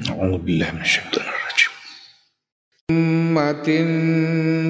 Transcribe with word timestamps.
أعوذ 0.00 0.38
بالله 0.38 0.70
من 0.74 0.80
الشيطان 0.80 1.24
الرجيم. 1.24 1.72
أمة 2.90 3.68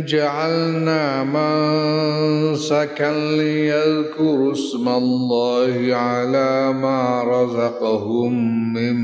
جعلنا 0.06 1.24
منسكا 1.24 3.12
ليذكروا 3.36 4.52
اسم 4.52 4.88
الله 4.88 5.96
على 5.96 6.72
ما 6.72 7.22
رزقهم 7.24 8.32
من 8.72 8.96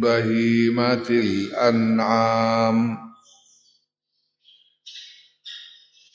بهيمة 0.00 1.06
الأنعام. 1.10 2.98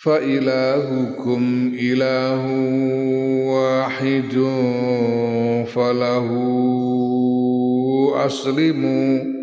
فإلهكم 0.04 1.72
إله 1.80 2.44
واحد 3.48 4.34
فله 5.74 6.28
أسلموا. 8.26 9.37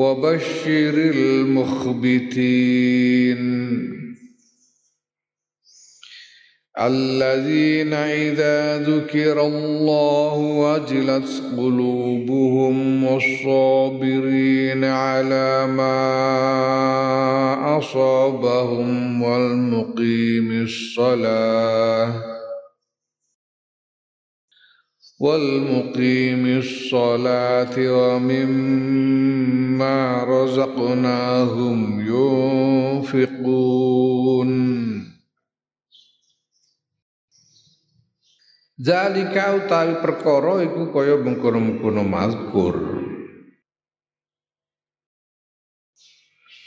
وبشر 0.00 0.94
المخبتين. 1.14 2.60
الذين 6.80 7.92
إذا 7.92 8.78
ذكر 8.78 9.46
الله 9.46 10.34
وجلت 10.36 11.42
قلوبهم 11.56 13.04
والصابرين 13.04 14.84
على 14.84 15.66
ما 15.66 15.98
أصابهم 17.78 19.22
والمقيم 19.22 20.62
الصلاة 20.62 22.12
والمقيم 25.20 26.58
الصلاة 26.58 27.76
ومما 27.78 29.69
رزقناهم 30.23 31.79
ينفقون 33.03 33.85
Zalika 38.75 39.55
utawi 39.55 40.03
perkara 40.03 40.59
iku 40.67 40.91
kaya 40.91 41.15
mengkono-mengkono 41.15 42.03
mazkur. 42.03 42.75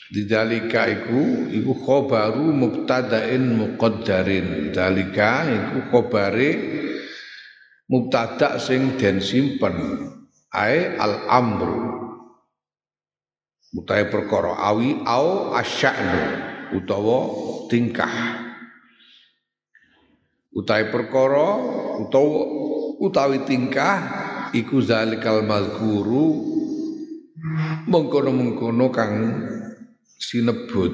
Didalika 0.09 0.89
iku 0.89 1.53
iku 1.53 1.77
khobaru 1.77 2.49
mubtada'in 2.49 3.61
muqaddarin. 3.61 4.73
Dalika 4.73 5.45
iku 5.53 5.79
khobare 5.93 6.51
mubtada 7.93 8.57
sing 8.57 8.97
den 8.97 9.21
simpen 9.21 9.77
ae 10.49 10.97
al 10.97 11.29
amru 11.29 11.92
utahe 13.74 14.06
perkara 14.08 14.54
awi 14.58 15.02
au 15.04 15.54
asya'nu 15.58 16.22
utawa 16.78 17.18
tingkah. 17.68 18.14
Utahe 20.54 20.94
perkara 20.94 21.58
utawa 22.06 22.40
utawi 23.02 23.42
tingkah 23.50 23.98
iku 24.54 24.78
zalikal 24.86 25.42
mazkuru 25.42 26.54
mengkono-mengkono 27.90 28.88
kang 28.94 29.14
sinebut. 30.22 30.94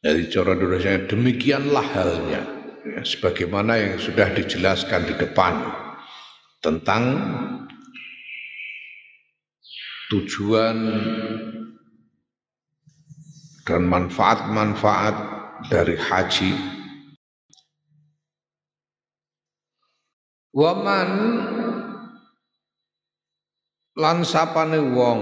Jadi 0.00 0.32
cara 0.32 0.56
Indonesia 0.56 0.96
demikianlah 1.04 1.86
halnya. 1.92 2.42
Ya, 2.80 3.04
sebagaimana 3.04 3.76
yang 3.76 4.00
sudah 4.00 4.32
dijelaskan 4.32 5.04
di 5.04 5.14
depan 5.20 5.60
tentang 6.64 7.04
tujuan 10.10 10.78
dan 13.62 13.86
manfaat-manfaat 13.86 15.16
dari 15.70 15.94
haji. 15.94 16.52
Waman 20.50 21.10
lan 23.94 24.26
sapane 24.26 24.82
wong 24.82 25.20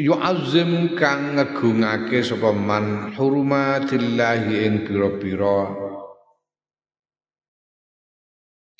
yu'azzim 0.00 0.96
kang 0.96 1.36
ngegungake 1.36 2.24
sapa 2.24 2.56
man 2.56 3.12
hurumatillahi 3.12 4.64
ing 4.64 4.88
pira-pira 4.88 5.68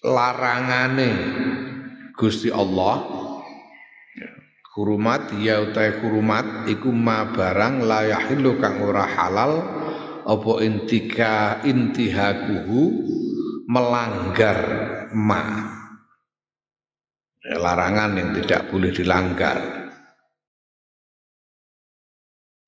larangane 0.00 1.12
Gusti 2.16 2.48
Allah 2.48 3.17
hurumat 4.78 5.34
ya 5.42 5.58
utai 5.58 5.98
hurumat 5.98 6.70
iku 6.70 6.94
ma 6.94 7.26
barang 7.34 7.82
la 7.82 8.06
yahillu 8.06 8.62
kang 8.62 8.78
ora 8.78 9.10
halal 9.10 9.58
apa 10.22 10.52
intika 10.62 11.58
intihakuhu 11.66 12.82
melanggar 13.66 14.60
ma 15.18 15.42
ya, 17.42 17.58
larangan 17.58 18.14
yang 18.14 18.30
tidak 18.38 18.70
boleh 18.70 18.94
dilanggar 18.94 19.58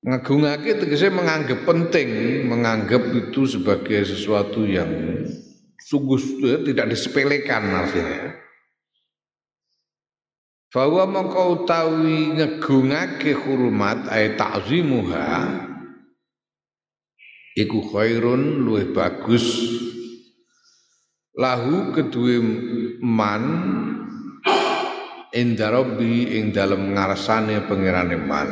ngagungake 0.03 0.83
tegese 0.83 1.07
menganggap 1.15 1.63
penting 1.63 2.43
menganggap 2.43 3.07
itu 3.15 3.47
sebagai 3.47 4.03
sesuatu 4.03 4.67
yang 4.67 4.91
sungguh 5.79 6.19
ya, 6.43 6.55
tidak 6.63 6.95
disepelekan 6.95 7.63
artinya. 7.67 8.50
Bahwa 10.71 11.03
mongko 11.03 11.67
utawi 11.67 12.31
ngegungake 12.31 13.35
hurumat 13.35 14.07
ay 14.07 14.39
ta'zimuha 14.39 15.31
iku 17.59 17.91
khairun 17.91 18.63
luwih 18.63 18.95
bagus. 18.95 19.43
Lahu 21.35 21.91
kedue 21.91 22.39
man 23.03 23.43
inda 25.35 25.75
rabbi 25.75 26.39
ing 26.39 26.55
dalem 26.55 26.95
ngarsane 26.95 27.67
pangerane 27.67 28.15
man. 28.15 28.49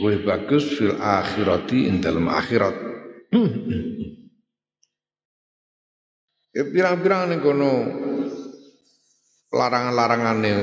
Luwih 0.00 0.24
bagus 0.24 0.72
fil 0.72 0.96
akhirati 0.96 1.84
ing 1.84 2.00
dalem 2.00 2.32
akhirat. 2.32 2.76
Ya 6.56 6.64
pirang-pirang 6.64 7.28
ning 7.28 7.40
kono 7.44 7.72
larangan-larangane 9.52 10.54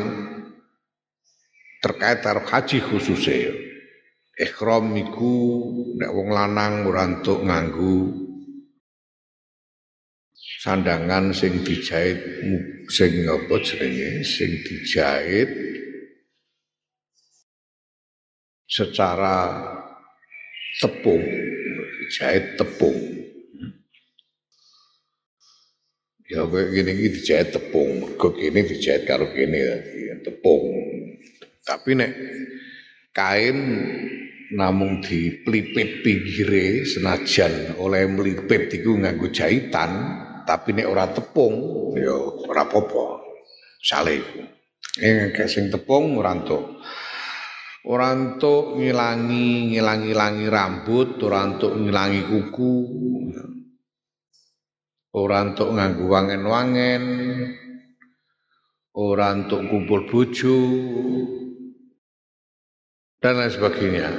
terkait 1.80 2.20
karo 2.26 2.44
haji 2.44 2.82
khususnya. 2.82 3.54
Ikhram 4.40 4.96
iku 4.96 5.36
nek 6.00 6.12
wong 6.16 6.32
lanang 6.32 6.88
ora 6.88 7.04
entuk 7.12 7.44
nganggo 7.44 8.08
sandangan 10.60 11.32
sing 11.36 11.60
dijahit 11.64 12.20
sing 12.92 13.28
apa 13.28 13.56
jenenge 13.64 14.24
sing 14.24 14.52
dijahit 14.64 15.48
secara 18.68 19.60
tepung 20.80 21.24
dijahit 22.00 22.60
tepung 22.60 23.00
Ya 26.30 26.46
kowe 26.46 26.62
gini 26.70 26.94
iki 26.94 27.08
dijahit 27.10 27.58
tepung, 27.58 28.06
mergo 28.06 28.30
kene 28.38 28.62
dijahit 28.62 29.10
karo 29.10 29.34
kene 29.34 29.82
tepung. 30.22 30.62
Tapi 31.66 31.98
nek 31.98 32.12
kain 33.10 33.58
namung 34.54 35.02
dipelipit 35.02 36.06
pinggire 36.06 36.86
senajan 36.86 37.82
oleh 37.82 38.06
melipit 38.06 38.70
iku 38.70 39.02
nganggo 39.02 39.34
jahitan, 39.34 39.90
tapi 40.46 40.78
nek 40.78 40.86
ora 40.86 41.10
tepung 41.10 41.98
ya 41.98 42.14
ora 42.46 42.62
apa-apa. 42.62 43.26
Sale 43.82 44.22
iku. 44.22 44.46
Eh 45.02 45.34
sing 45.50 45.74
tepung 45.74 46.14
ora 46.14 46.38
entuk. 46.38 46.78
Ora 47.90 48.14
ngilangi 48.14 49.74
ngilangi-langi 49.74 50.46
rambut, 50.46 51.18
ora 51.26 51.42
entuk 51.42 51.74
ngilangi 51.74 52.22
kuku 52.22 52.74
ora 55.14 55.42
entuk 55.42 55.74
nganggo 55.74 56.06
wangen-wangen. 56.06 57.04
Ora 58.94 59.34
entuk 59.34 59.66
kumpul 59.70 60.06
bojo. 60.10 60.58
Dan 63.20 63.34
lain 63.36 63.52
sebagainya. 63.52 64.10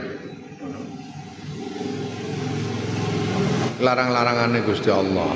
Larang-larangannya 3.81 4.61
Gusti 4.61 4.93
Allah. 4.93 5.33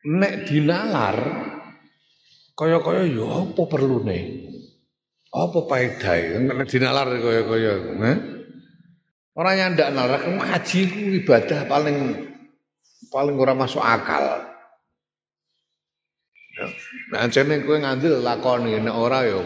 Nek 0.00 0.48
dinalar 0.48 1.16
kaya-kaya 2.56 3.04
ya 3.04 3.44
apa 3.44 3.62
perlune? 3.68 4.48
Apa 5.28 5.68
paedahe 5.68 6.40
nek 6.40 6.64
dinalar 6.72 7.04
kaya-kaya 7.20 7.72
eh? 8.00 8.39
Orang 9.38 9.54
yang 9.54 9.68
ndak 9.78 9.94
nalar 9.94 10.26
haji 10.26 10.78
itu 10.90 10.98
ibadah 11.22 11.70
paling 11.70 12.26
paling 13.14 13.36
ora 13.38 13.54
masuk 13.54 13.78
akal. 13.78 14.42
Ya. 16.58 16.66
Nah, 17.14 17.18
ancene 17.24 17.62
kowe 17.62 17.78
ngandel 17.78 18.26
lakoni 18.26 18.74
nek 18.82 18.96
ora 18.96 19.22
ya 19.22 19.38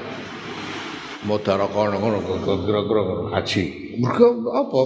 modar 1.28 1.60
kono 1.68 2.00
ngono 2.00 2.18
kira-kira 2.64 3.02
haji. 3.36 3.62
Mergo 4.00 4.28
apa? 4.56 4.82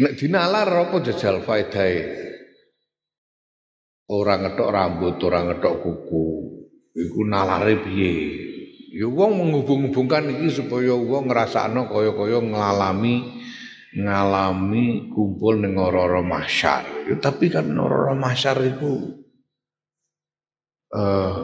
Nek 0.00 0.16
dinalar 0.16 0.68
apa 0.68 0.96
jajal 1.04 1.44
faedahe? 1.44 2.16
Orang 4.10 4.42
ngetok 4.42 4.72
rambut, 4.72 5.16
orang 5.22 5.52
ngetok 5.52 5.74
kuku. 5.84 6.26
Iku 6.98 7.20
nalare 7.28 7.78
piye? 7.78 8.12
Ya 8.90 9.06
wong 9.06 9.38
menghubung-hubungkan 9.38 10.26
iki 10.34 10.50
supaya 10.50 10.98
wong 10.98 11.30
ngrasakno 11.30 11.86
kaya-kaya 11.86 12.42
ngalami 12.42 13.38
ngalami 13.94 15.10
kumpul 15.14 15.62
ning 15.62 15.78
ora-ora 15.78 16.18
mahsyar. 16.26 17.06
Ya, 17.06 17.14
tapi 17.22 17.54
kan 17.54 17.70
ora-ora 17.70 18.18
mahsyar 18.18 18.58
iku 18.66 19.14
eh 20.90 21.34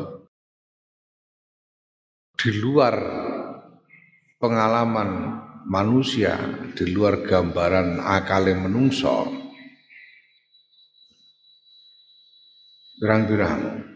di 2.34 2.50
luar 2.58 2.94
pengalaman 4.43 5.10
manusia, 5.70 6.34
di 6.75 6.90
luar 6.90 7.22
gambaran 7.22 8.02
akale 8.02 8.58
menungso. 8.58 9.26
Pirang-pirang. 12.96 13.87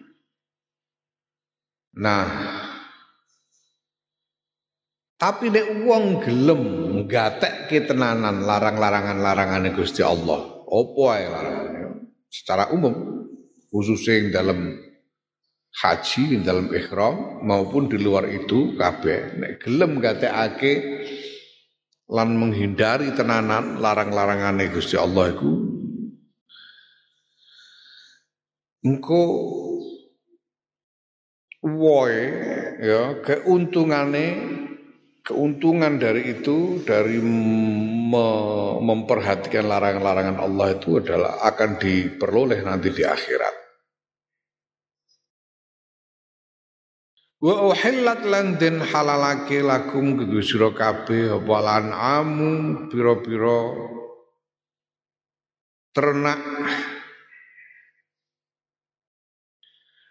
Nah, 1.98 2.26
tapi 5.20 5.52
nek 5.52 5.84
wong 5.84 6.24
gelem 6.24 6.62
nggatekke 7.04 7.84
tenanan 7.84 8.40
larang-larangan-larangane 8.40 9.76
Gusti 9.76 10.00
Allah, 10.00 10.64
apa 10.64 11.02
ae 11.12 11.24
larangane? 11.28 11.80
Secara 12.32 12.72
umum 12.72 12.94
khususnya 13.68 14.32
dalam 14.32 14.80
haji 15.70 16.42
dalam 16.42 16.66
ihram 16.74 17.46
maupun 17.46 17.86
di 17.86 18.00
luar 18.00 18.26
itu 18.26 18.74
kabeh 18.74 19.38
nek 19.38 19.62
gelem 19.62 20.02
gatekake 20.02 20.72
lan 22.10 22.34
menghindari 22.34 23.14
tenanan 23.14 23.78
larang-larangane 23.78 24.66
Gusti 24.74 24.98
Allah 24.98 25.30
iku 25.30 25.52
engko 28.82 29.24
woe 31.62 32.22
ya 32.82 33.22
keuntungane 33.22 34.49
keuntungan 35.30 36.02
dari 36.02 36.34
itu 36.34 36.82
dari 36.82 37.22
me, 37.22 38.28
memperhatikan 38.82 39.70
larangan-larangan 39.70 40.42
Allah 40.42 40.74
itu 40.74 40.98
adalah 40.98 41.38
akan 41.46 41.78
diperoleh 41.78 42.66
nanti 42.66 42.90
di 42.90 43.06
akhirat. 43.06 43.54
Wa 47.40 47.72
uhillat 47.72 48.20
lan 48.26 48.60
den 48.60 48.84
halalake 48.84 49.64
lakum 49.64 50.18
sira 50.44 50.74
kabeh 50.76 51.40
apa 51.40 51.56
lan 51.64 51.84
amu 51.94 52.52
pira-pira 52.92 53.60
ternak 55.96 56.36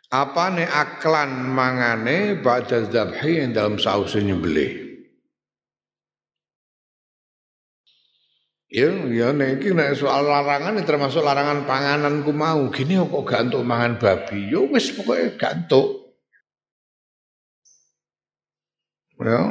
apa 0.10 0.44
nih 0.57 0.65
aklan 0.65 1.54
mangane 1.54 2.33
ba'da 2.42 2.89
dzabhi 2.89 3.45
yang 3.45 3.54
dalam 3.54 3.77
saus 3.77 4.18
nyembelih 4.18 4.88
Ya, 8.69 8.86
ya 9.10 9.33
nek 9.33 9.66
iki 9.66 9.74
nek 9.74 9.98
soal 9.98 10.30
larangan 10.30 10.77
ini 10.77 10.86
termasuk 10.86 11.25
larangan 11.25 11.66
pangananku 11.66 12.30
mau. 12.30 12.69
Gini 12.69 13.01
kok 13.01 13.25
gak 13.25 13.50
untuk 13.50 13.66
mangan 13.66 13.98
babi. 13.98 14.45
Ya 14.45 14.62
wis 14.62 14.94
pokoknya 14.94 15.33
gak 15.42 15.54
untuk. 15.66 16.13
Ya. 19.18 19.42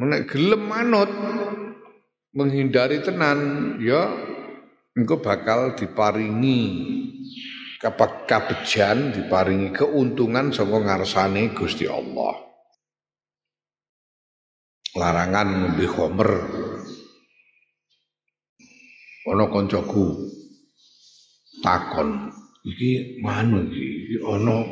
Nek 0.00 0.32
gelem 0.32 0.64
manut 0.64 1.12
menghindari 2.32 3.04
tenan 3.04 3.38
ya 3.84 4.08
engko 4.96 5.20
bakal 5.20 5.76
diparingi 5.76 6.60
kabejan 7.84 9.12
diparingi 9.12 9.76
keuntungan 9.76 10.56
saka 10.56 10.78
ngarsane 10.80 11.52
Gusti 11.52 11.84
Allah. 11.84 12.32
Larangan 14.96 15.46
ngombe 15.52 15.84
homer. 15.84 16.30
Ana 19.30 19.46
kancaku 19.46 20.26
takon, 21.62 22.34
iki 22.66 23.22
manu 23.22 23.62
iki 23.70 24.18
ana 24.26 24.66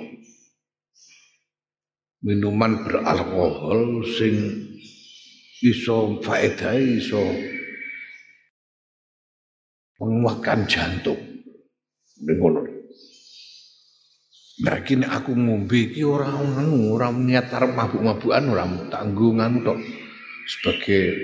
minuman 2.26 2.82
beralkohol 2.82 4.02
sing 4.02 4.34
iso 5.62 6.18
faedah 6.26 6.74
iso 6.74 7.22
menguatkan 10.02 10.66
jantung. 10.66 11.22
Ngono. 12.18 12.66
Nah 14.58 14.82
aku 14.82 15.38
ngombe 15.38 15.94
iki 15.94 16.02
ora 16.02 16.34
ngono, 16.34 16.98
ora 16.98 17.14
niat 17.14 17.46
arep 17.54 17.78
mabuk-mabukan 17.78 18.50
ora 18.50 18.66
tanggungan 18.90 19.62
tok 19.62 19.78
sebagai 20.50 21.14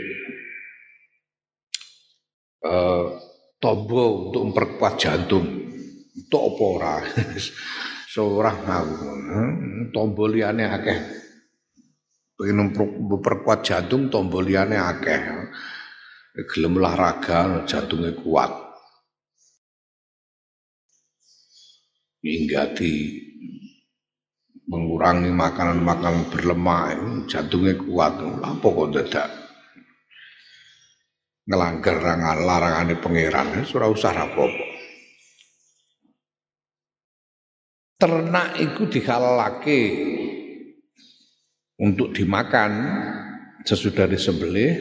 uh, 2.62 3.23
tombo 3.64 4.28
untuk 4.28 4.52
memperkuat 4.52 5.00
jantung. 5.00 5.48
Itu 6.12 6.36
apa 6.36 6.62
ora? 6.68 6.96
Seorang 8.12 8.58
mau 8.68 8.88
tombo 9.88 10.28
liyane 10.28 10.68
akeh. 10.68 10.98
Pengen 12.36 12.76
memperkuat 13.08 13.64
jantung 13.64 14.12
tombo 14.12 14.44
liyane 14.44 14.76
akeh. 14.76 15.20
Gelem 16.52 16.76
olahraga 16.76 17.64
jantungnya 17.64 18.12
kuat. 18.20 18.64
hingga 22.24 22.72
di 22.72 23.20
mengurangi 24.64 25.28
makanan-makanan 25.28 26.32
berlemak 26.32 26.96
jantungnya 27.28 27.76
kuat 27.76 28.16
apa 28.40 28.64
kok 28.64 28.90
dadak 28.96 29.43
ngelanggar 31.44 32.00
larangan 32.40 32.96
pangeran. 33.00 33.64
Surah 33.64 33.88
usah 33.88 34.12
apa-apa. 34.12 34.64
Ternak 38.00 38.48
itu 38.60 38.82
dihalalake 38.90 39.82
untuk 41.80 42.12
dimakan 42.12 42.72
sesudah 43.64 44.04
disembelih. 44.10 44.76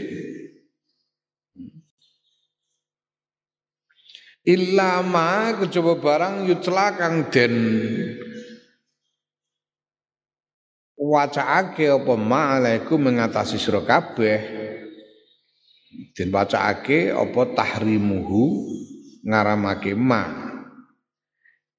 Ilama 4.43 5.55
kejaba 5.55 5.96
barang 6.03 6.36
yutla 6.51 7.00
kang 7.00 7.32
den 7.32 7.55
wacaake 11.00 11.88
apa 11.88 12.13
ma 12.20 12.60
alaikum 12.60 13.08
mengatasi 13.08 13.55
sira 13.55 13.79
kabeh 13.88 14.39
den 16.13 16.29
wacaake 16.29 17.13
apa 17.13 17.41
tahrimuhu 17.57 18.69
ngaramake 19.23 19.95
ma 19.95 20.27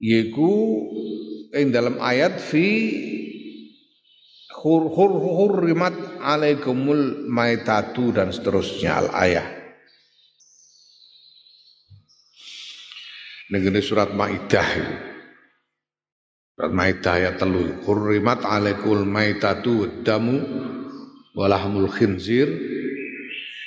yiku 0.01 0.81
ing 1.55 1.71
dalam 1.71 2.01
ayat 2.03 2.41
fi 2.41 2.67
hur 4.65 4.89
hur 4.89 5.13
hurrimat 5.13 5.93
alaikumul 6.25 7.29
maitatu 7.29 8.11
dan 8.17 8.33
seterusnya 8.33 8.91
al 9.05 9.09
ayah 9.21 9.65
Negeri 13.45 13.85
surat 13.85 14.11
Maidah. 14.17 14.67
Surat 16.57 16.73
Maidah 16.73 17.13
ayat 17.13 17.37
telu. 17.37 17.77
Hurrimat 17.85 18.41
alaikul 18.41 19.05
maitatu 19.05 20.03
damu 20.03 20.41
walahmul 21.39 21.87
khinzir 21.93 22.49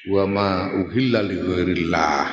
wa 0.08 0.24
ma 0.24 0.50
uhilla 0.72 1.20
li 1.20 1.36
ghairillah. 1.36 2.26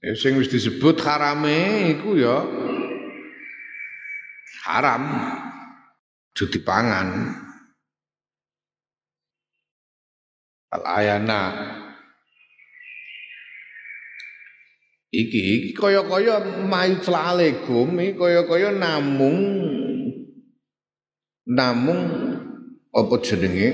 Ya 0.00 0.16
sing 0.16 0.40
wis 0.40 0.48
disebut 0.48 0.96
harame 1.04 1.92
iku 1.96 2.16
ya 2.16 2.40
haram 4.64 5.04
judi 6.36 6.60
pangan. 6.60 7.36
Al 10.70 10.84
ayana 10.86 11.42
iki 15.10 15.40
iki 15.58 15.70
kaya-kaya 15.74 16.38
maitla 16.64 17.34
alaikum 17.34 17.98
iki 17.98 18.14
kaya-kaya 18.14 18.70
namung 18.70 19.40
namung 21.44 22.00
apa 22.94 23.14
jenenge 23.18 23.70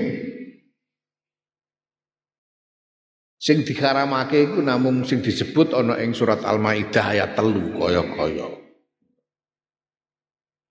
Sing 3.37 3.61
diharamake 3.61 4.49
iku 4.49 4.65
namung 4.65 5.05
sing 5.05 5.21
disebut 5.21 5.69
ana 5.77 6.01
ing 6.01 6.17
surat 6.17 6.41
Al-Maidah 6.41 7.05
ayat 7.13 7.37
telu 7.37 7.77
kaya-kaya. 7.77 8.49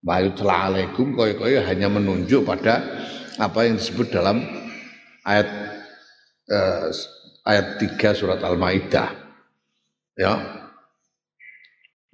Wa 0.03 0.19
yutla 0.19 0.71
alaikum 0.71 1.15
kaya-kaya 1.15 1.63
hanya 1.63 1.87
menunjuk 1.87 2.43
pada 2.43 2.83
apa 3.39 3.71
yang 3.71 3.79
disebut 3.79 4.11
dalam 4.11 4.43
ayat 5.23 5.47
eh, 6.51 6.91
ayat 7.47 7.67
3 7.79 8.19
surat 8.19 8.43
Al-Maidah. 8.43 9.15
Ya. 10.19 10.35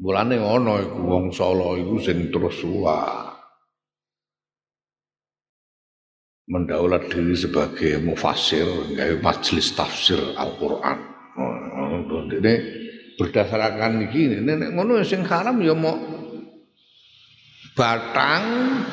Mulane 0.04 0.37
ana 0.37 0.85
iku 0.85 1.00
wong 1.00 1.32
Solo 1.32 1.80
iku 1.80 1.97
sing 1.97 2.28
terus 2.28 2.61
mendaulat 6.52 7.09
diri 7.09 7.32
sebagai 7.32 7.97
mufasir, 8.04 8.68
gawe 8.92 9.16
majelis 9.25 9.73
tafsir 9.73 10.21
Al-Qur'an. 10.37 11.00
Oh, 11.32 12.28
ini 12.28 12.54
berdasarkan 13.16 14.04
iki 14.04 14.37
nek 14.44 14.76
ngono 14.76 15.00
sing 15.00 15.25
haram 15.25 15.56
ya 15.64 15.73
mau 15.73 15.97
batang, 17.73 18.44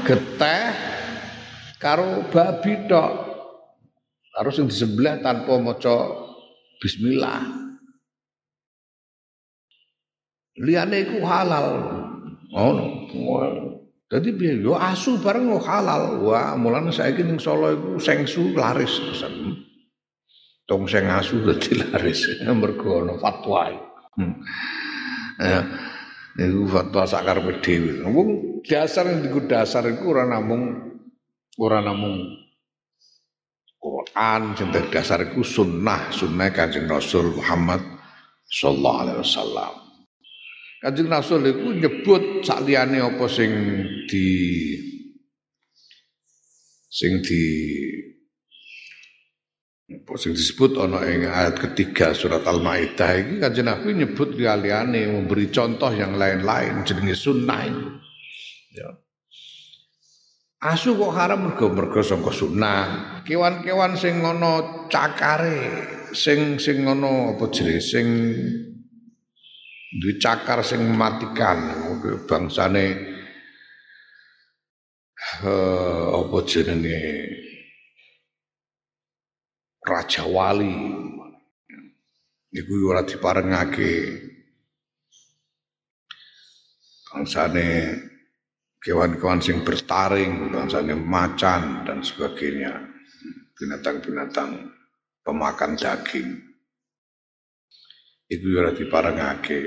geteh 0.08 0.72
karo 1.84 2.24
babi 2.32 2.88
tok. 2.88 3.28
Harus 4.40 4.56
yang 4.56 4.72
sebelah 4.72 5.20
tanpa 5.20 5.60
maca 5.60 6.16
bismillah. 6.80 7.44
Liyane 10.64 11.04
iku 11.04 11.20
halal. 11.28 11.68
Oh, 12.56 12.72
jadi 14.10 14.30
biar 14.34 14.58
yo 14.66 14.74
asu 14.74 15.22
bareng 15.22 15.54
lo 15.54 15.62
halal. 15.62 16.26
Wah, 16.26 16.58
mulane 16.58 16.90
saiki 16.90 17.22
ning 17.22 17.38
Solo 17.38 17.70
iku 17.70 17.90
sengsu 18.02 18.58
laris 18.58 18.98
pesan. 19.06 19.54
Tong 20.66 20.90
seng 20.90 21.06
asu 21.14 21.46
dadi 21.46 21.78
laris 21.86 22.26
mergo 22.50 23.06
ana 23.06 23.22
fatwa. 23.22 23.70
Hmm. 24.18 24.34
Ya. 25.38 25.62
Iku 26.42 26.66
fatwa 26.66 27.06
sakar 27.06 27.38
dhewe. 27.62 28.02
Wong 28.10 28.30
dasar 28.66 29.14
yang 29.14 29.22
diku 29.22 29.46
dasar 29.46 29.86
iku 29.86 30.10
ora 30.18 30.26
namung 30.26 30.90
ora 31.62 31.78
namung 31.86 32.34
Quran 33.78 34.58
sing 34.58 34.74
dasar 34.90 35.22
iku 35.22 35.46
sunnah, 35.46 36.10
sunnah 36.10 36.50
Kanjeng 36.50 36.90
Rasul 36.90 37.30
Muhammad 37.38 37.80
sallallahu 38.50 39.00
alaihi 39.06 39.20
wasallam. 39.22 39.79
Kanjeng 40.80 41.12
Rasul 41.12 41.44
itu 41.44 41.76
nyebut 41.76 42.40
sakliyane 42.48 43.04
apa 43.04 43.28
sing 43.28 43.52
di 44.08 44.28
sing 46.88 47.20
di 47.20 47.44
apa 49.92 50.16
sing 50.16 50.32
disebut 50.32 50.80
ana 50.80 51.04
ing 51.04 51.28
ayat 51.28 51.60
ketiga 51.60 52.16
surat 52.16 52.48
Al-Maidah 52.48 53.12
iki 53.20 53.36
Kanjeng 53.44 53.68
Nabi 53.68 53.92
nyebut 53.92 54.40
liyane 54.40 55.04
memberi 55.12 55.52
contoh 55.52 55.92
yang 55.92 56.16
lain-lain 56.16 56.88
jenenge 56.88 57.20
sunnah 57.20 57.62
ini. 57.68 57.88
Ya. 58.72 58.90
Asu 60.64 60.96
kok 60.96 61.12
haram 61.12 61.44
mergo-mergo 61.44 62.00
saka 62.00 62.32
sunnah. 62.32 62.84
Kewan-kewan 63.28 64.00
sing 64.00 64.24
ana 64.24 64.88
cakare, 64.88 65.84
sing 66.16 66.56
sing 66.56 66.88
ana 66.88 67.36
apa 67.36 67.52
jenenge 67.52 67.84
sing 67.84 68.08
duwe 69.98 70.22
cakar 70.22 70.62
sing 70.62 70.86
mematikan. 70.86 71.74
Bangsane 72.30 72.86
eh 75.42 76.06
apa 76.14 76.38
jenenge? 76.46 77.02
Raja 79.82 80.24
Wali. 80.30 80.76
Iku 82.50 82.74
ora 82.90 83.02
diparengake. 83.06 83.94
Bangsane 87.10 87.68
kewan-kewan 88.80 89.42
sing 89.42 89.66
bertaring 89.66 90.54
bangsane 90.54 90.94
macan 90.94 91.86
dan 91.86 92.06
sebagainya. 92.06 92.74
Binatang-binatang 93.58 94.72
pemakan 95.26 95.76
daging 95.76 96.49
iku 98.30 98.46
ora 98.62 98.72
diparengake. 98.72 99.62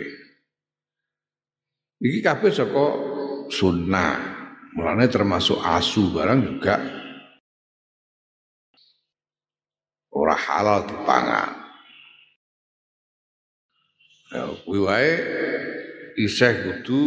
Iki 2.03 2.19
kabeh 2.23 2.51
saka 2.55 2.87
sunnah. 3.51 4.41
Mulane 4.73 5.05
termasuk 5.05 5.61
asu 5.61 6.09
barang 6.17 6.41
juga 6.41 6.81
ora 10.17 10.33
halal 10.33 10.89
dipangan. 10.89 11.51
Ya, 14.33 14.49
kuwi 14.65 14.81
wae 14.81 15.13
isih 16.17 16.81
kudu 16.81 17.01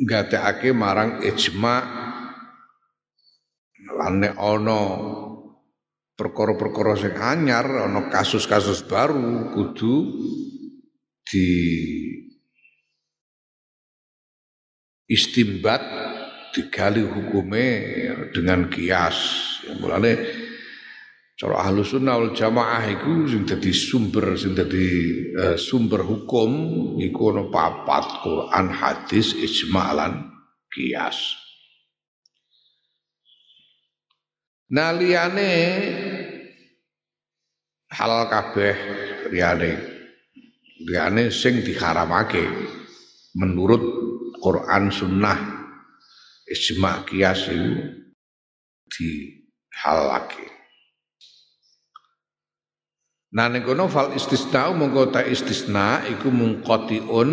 nggatekake 0.00 0.72
marang 0.72 1.20
ijma 1.20 1.84
lan 3.96 4.24
nek 4.24 4.40
ana 4.40 4.80
perkara-perkara 6.16 6.96
sing 6.96 7.12
anyar 7.12 7.68
ana 7.68 8.08
kasus-kasus 8.08 8.88
baru 8.88 9.52
kudu 9.52 9.94
di 11.26 11.50
istimbat 15.10 15.82
digali 16.54 17.02
hukume 17.02 17.66
dengan 18.30 18.70
kias. 18.70 19.18
Yang 19.66 19.76
mulane 19.82 20.12
cara 21.36 21.66
ahlu 21.66 21.82
sunnah 21.82 22.16
wal 22.16 22.32
jamaah 22.32 22.86
iku 22.96 23.26
sing 23.28 23.42
dadi 23.44 23.74
sumber 23.74 24.38
sing 24.38 24.54
dadi 24.54 24.86
uh, 25.36 25.56
sumber 25.58 26.06
hukum 26.06 26.50
iku 27.02 27.34
ana 27.34 27.50
papat 27.50 28.24
Quran 28.24 28.66
hadis 28.70 29.34
ijma 29.34 29.92
lan 29.92 30.12
kias. 30.70 31.18
Nah 34.66 34.90
liyane 34.90 35.52
halal 37.92 38.26
kabeh 38.26 38.74
liyane 39.30 39.95
liyane 40.84 41.32
sing 41.32 41.64
diharamake 41.64 42.44
menurut 43.36 43.80
Quran 44.40 44.92
sunnah 44.92 45.38
ijma 46.46 47.02
kias 47.08 47.48
itu 47.48 47.80
dihalake. 48.86 50.46
Nah 53.36 53.52
ning 53.52 53.66
kono 53.66 53.90
fal 53.90 54.14
istisna 54.16 54.72
mongko 54.72 55.12
ta 55.12 55.20
istisna 55.20 56.06
iku 56.08 56.32
mungqatiun 56.32 57.30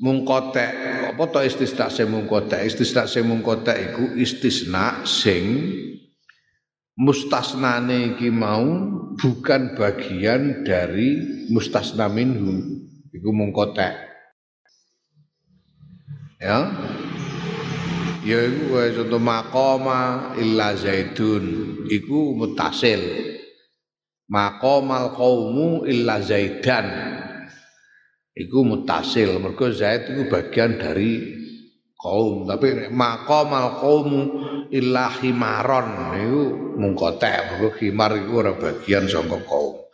mungkote 0.00 0.66
apa 1.12 1.24
ta 1.28 1.44
istisna 1.44 1.92
sing 1.92 2.08
mungkote 2.08 2.56
istisna 2.64 3.04
sing 3.04 3.28
mungkote 3.28 3.70
iku 3.92 4.16
istisna 4.16 5.04
sing 5.04 5.44
mustasnane 7.00 8.14
iki 8.14 8.28
mau 8.28 8.68
bukan 9.16 9.72
bagian 9.72 10.68
dari 10.68 11.16
mustasna 11.48 12.12
minhu. 12.12 12.84
Iku 13.10 13.32
mung 13.32 13.50
kotek 13.56 14.10
ya. 16.40 16.72
Ya 18.20 18.38
iku 18.44 18.76
contoh 19.00 19.20
maqama 19.20 20.34
illa 20.36 20.76
zaidun. 20.76 21.44
Iku 21.88 22.36
mutasil. 22.36 23.00
Maqamal 24.30 25.16
qaumu 25.16 25.88
illa 25.88 26.20
zaidan. 26.20 26.86
Iku 28.36 28.62
mutasil. 28.62 29.40
Mergo 29.40 29.72
zaid 29.72 30.12
iku 30.12 30.28
bagian 30.28 30.76
dari 30.80 31.29
kaum 32.00 32.48
tapi 32.48 32.88
maqamal 32.88 33.76
qaumu 33.76 34.22
illa 34.72 35.12
himaron 35.20 36.16
niku 36.16 36.44
mung 36.80 36.96
kotek 36.96 37.36
mergo 37.52 37.68
himar 37.76 38.16
iku 38.16 38.32
ora 38.40 38.52
bagian 38.56 39.04
saka 39.04 39.36
kaum. 39.44 39.84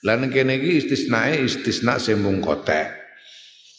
Lan 0.00 0.32
kene 0.32 0.56
iki 0.56 0.80
istisnae 0.80 1.44
istisna 1.44 2.00
sing 2.00 2.24
mung 2.24 2.40
kotek. 2.40 2.88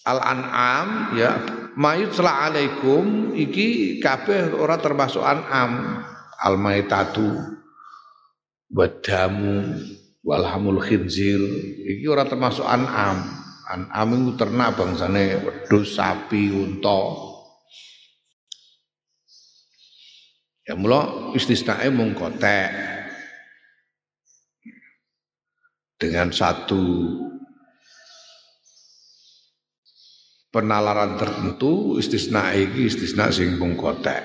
Al 0.06 0.22
an'am 0.22 1.18
ya 1.18 1.42
mayut 1.74 2.14
sala 2.14 2.46
alaikum 2.50 3.34
iki 3.34 3.98
kabeh 3.98 4.54
ora 4.54 4.78
termasuk 4.78 5.26
an'am. 5.26 6.06
Al 6.38 6.58
maitatu 6.62 7.58
wadamu 8.70 9.78
walhamul 10.22 10.82
khinzir 10.86 11.42
iki 11.90 12.06
ora 12.06 12.30
termasuk 12.30 12.66
an'am. 12.70 13.42
An'am 13.72 14.10
iku 14.14 14.32
ternak 14.36 14.78
bangsane 14.78 15.42
wedhus, 15.42 15.96
sapi, 15.98 16.52
unta. 16.54 17.31
Ya 20.72 20.80
mula 20.80 21.36
istisnae 21.36 21.92
mung 21.92 22.16
kotek. 22.16 22.72
Dengan 26.00 26.32
satu 26.32 26.80
penalaran 30.48 31.20
tertentu 31.20 32.00
istisna 32.00 32.56
iki 32.56 32.88
istisna 32.88 33.28
sing 33.36 33.60
mung 33.60 33.76
kotek. 33.76 34.24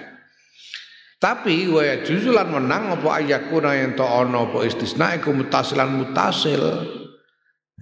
Tapi 1.19 1.67
wa 1.67 1.83
juzulan 2.07 2.47
menang 2.47 2.95
apa 2.95 3.19
ayakuna 3.19 3.75
yang 3.75 3.99
to 3.99 4.07
ana 4.07 4.47
apa 4.47 4.71
istisna 4.71 5.19
iku 5.19 5.35
mutasilan 5.35 5.99
mutasil. 5.99 6.63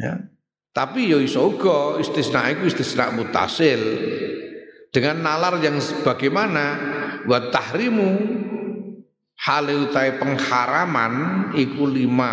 Ya. 0.01 0.25
Tapi 0.73 1.13
yo 1.13 1.21
iso 1.21 1.53
uga 1.53 2.01
istisna 2.01 2.49
iku 2.49 2.65
istisna 2.65 3.13
mutasil 3.13 3.77
dengan 4.89 5.21
nalar 5.21 5.61
yang 5.61 5.77
bagaimana 6.01 6.65
wa 7.29 7.53
tahrimu 7.53 8.41
hal 9.45 9.69
utai 9.69 10.17
pengharaman 10.17 11.15
iku 11.53 11.85
lima 11.85 12.33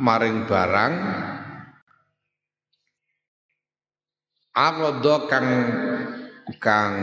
maring 0.00 0.48
barang. 0.48 0.94
Arodo 4.50 5.30
kang 5.30 5.48
kang 6.58 6.94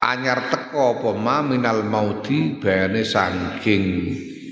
anyar 0.00 0.48
teko 0.48 0.98
apa 0.98 1.10
ma 1.18 1.44
minal 1.44 1.84
mauti 1.84 2.56
bayane 2.56 3.04
saking 3.04 3.84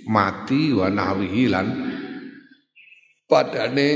mati 0.04 0.76
wa 0.76 0.92
nahwihi 0.92 1.48
lan 1.48 1.66
padane 3.24 3.88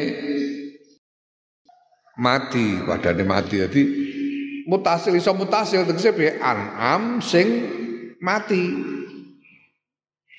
mati 2.17 2.81
padane 2.81 3.23
mati. 3.29 3.55
Jadi 3.61 4.02
mutasil 4.69 5.15
iso 5.17 5.33
mutasil 5.33 5.87
tegese 5.87 6.13
piye? 6.15 6.39
An'am 6.39 7.19
sing 7.25 7.49
mati. 8.19 8.65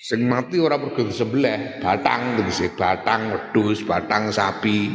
Sing 0.03 0.27
mati 0.27 0.59
ora 0.59 0.75
pergo 0.75 1.07
sebelah 1.07 1.79
batang 1.79 2.39
tegese 2.39 2.71
batang 2.75 3.31
wedhus 3.31 3.83
batang 3.87 4.29
sapi. 4.29 4.91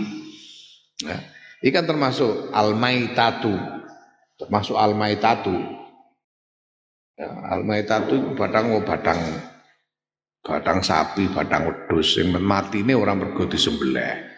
Nah 1.04 1.20
ini 1.58 1.70
kan 1.74 1.88
termasuk 1.88 2.52
almaitatu 2.54 3.78
termasuk 4.38 4.78
almaitatu. 4.78 5.58
Ya, 7.18 7.34
batang 8.38 8.78
oh 8.78 8.82
batang 8.86 9.18
batang 10.46 10.78
sapi, 10.86 11.26
batang 11.34 11.66
wedhus. 11.66 12.14
Sing 12.14 12.30
ini 12.30 12.94
orang 12.94 13.18
mergo 13.18 13.50
disembelih. 13.50 14.30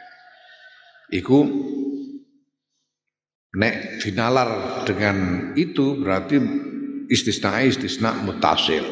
Iku 1.12 1.38
nek 3.56 3.98
dinalar 4.02 4.82
dengan 4.86 5.50
itu 5.58 5.98
berarti 5.98 6.38
istisna 7.10 7.62
istisna 7.66 8.14
mutasil. 8.22 8.86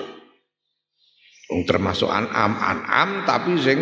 Termasuk 1.49 2.11
an'am 2.13 2.53
an'am 2.61 3.25
tapi 3.25 3.57
sing 3.57 3.79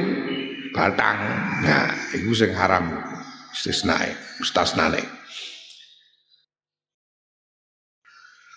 batang. 0.71 1.18
Nah, 1.66 1.90
iku 2.14 2.30
sing 2.37 2.54
haram 2.54 2.95
istisna 3.50 3.99
mustasnane. 4.38 5.02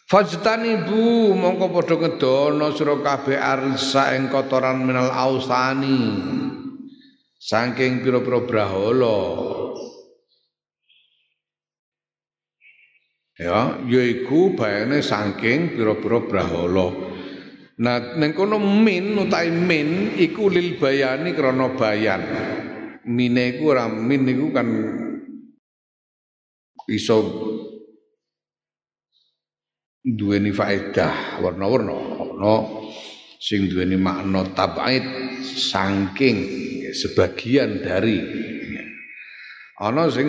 Fajtanibu 0.09 1.37
mongko 1.37 1.69
padha 1.69 1.95
ngedono 2.01 2.73
sira 2.73 2.97
kabeh 2.97 3.37
arsa 3.37 4.17
ing 4.17 4.33
kotoran 4.33 4.81
minal 4.81 5.13
ausani 5.13 6.01
saking 7.37 8.01
pira-pira 8.01 8.41
brahala 8.41 9.21
ya 13.39 13.79
yaiku 13.87 14.53
bayane 14.59 14.99
saking 14.99 15.79
pira-pira 15.79 16.19
brahala. 16.27 16.87
Nah 17.79 18.19
ning 18.19 18.35
kono 18.35 18.59
min 18.59 19.15
utahe 19.15 19.47
min 19.47 20.19
iku 20.19 20.51
lil 20.51 20.75
bayani 20.75 21.31
krana 21.31 21.71
bayan. 21.79 22.21
Mine 23.07 23.55
iku 23.55 23.71
ora 23.71 23.87
min 23.87 24.27
iku 24.27 24.51
kan 24.51 24.67
iso 26.91 27.17
duweni 30.03 30.51
faedah 30.51 31.39
warna-warna. 31.39 31.95
Ana 32.19 32.55
sing 33.39 33.71
duweni 33.71 33.95
makna 33.95 34.43
tab'id 34.51 35.07
saking 35.47 36.37
sebagian 36.91 37.79
dari. 37.79 38.19
Ana 39.79 40.11
sing 40.11 40.27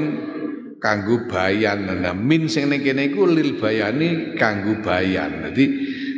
kanggo 0.80 1.28
bayan. 1.28 1.86
Nah 1.86 2.16
min 2.16 2.48
sing 2.48 2.72
ning 2.72 2.80
kene 2.80 3.12
iku 3.12 3.28
lil 3.28 3.60
bayani 3.60 4.34
kanggo 4.34 4.80
bayan. 4.80 5.46
Dadi 5.46 5.64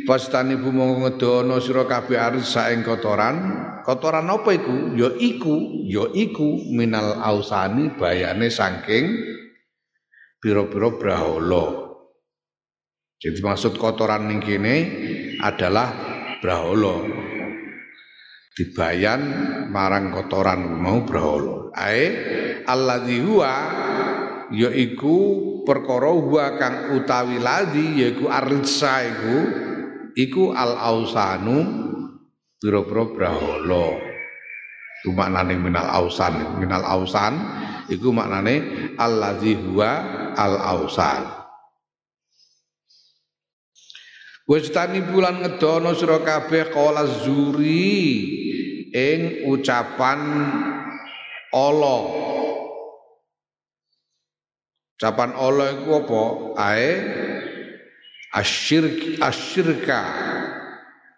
pastane 0.07 0.55
bu 0.57 0.71
monggo 0.71 1.05
ngedono 1.05 1.59
sira 1.59 1.83
kabeh 1.85 2.17
aris 2.17 2.47
saeng 2.49 2.81
kotoran. 2.81 3.35
Kotoran 3.83 4.31
apa 4.31 4.55
iku? 4.55 4.95
Ya 4.95 5.11
iku 5.19 5.83
ya 5.83 6.07
iku 6.15 6.71
minal 6.71 7.19
ausani 7.19 7.91
bayane 7.99 8.47
saking 8.47 9.11
pira-pira 10.39 10.95
brahala. 10.95 11.91
Jadi 13.19 13.39
maksud 13.43 13.75
kotoran 13.75 14.31
ning 14.31 14.39
kene 14.39 14.75
adalah 15.43 15.91
brahala. 16.39 17.03
Dibayan 18.55 19.21
marang 19.67 20.15
kotoran 20.15 20.79
mau 20.79 21.03
brahala. 21.03 21.71
Ae 21.75 22.05
alladzi 22.63 23.17
huwa 23.19 23.53
yaiku 24.53 25.17
perkara 25.65 26.13
huwa 26.13 26.61
kang 26.61 26.93
utawi 26.95 27.41
ladzi 27.41 28.05
yaiku 28.05 28.29
arsa 28.29 29.01
iku 29.09 29.37
iku 30.13 30.53
al 30.53 30.77
ausanu 30.77 31.57
pira-pira 32.61 33.03
brahala. 33.11 33.99
Itu 35.03 35.11
maknane 35.11 35.59
minal 35.59 35.89
ausan. 35.99 36.63
Minal 36.63 36.87
ausan 36.87 37.35
iku 37.91 38.15
maknane 38.15 38.55
alladzi 38.95 39.59
huwa 39.59 39.91
al 40.37 40.55
ausan. 40.55 41.43
Wastani 44.43 44.99
bulan 45.03 45.39
ngedono 45.43 45.95
sira 45.95 46.19
kabeh 46.19 46.71
qala 46.71 47.03
zuri 47.07 47.99
ing 48.91 49.47
ucapan 49.47 50.19
Allah. 51.51 52.32
Ucapan 54.97 55.31
Allah 55.33 55.67
iku 55.73 55.89
apa? 56.05 56.23
Ae 56.59 56.91
asyirk 58.33 59.21
asyirka 59.21 60.01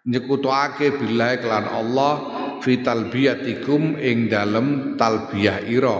nyekutuake 0.06 0.96
billahi 0.96 1.44
kelan 1.44 1.66
Allah 1.68 2.14
fi 2.64 2.80
talbiyatikum 2.80 4.00
ing 4.00 4.32
dalem 4.32 4.96
talbiyah 4.96 5.64
ira. 5.68 5.98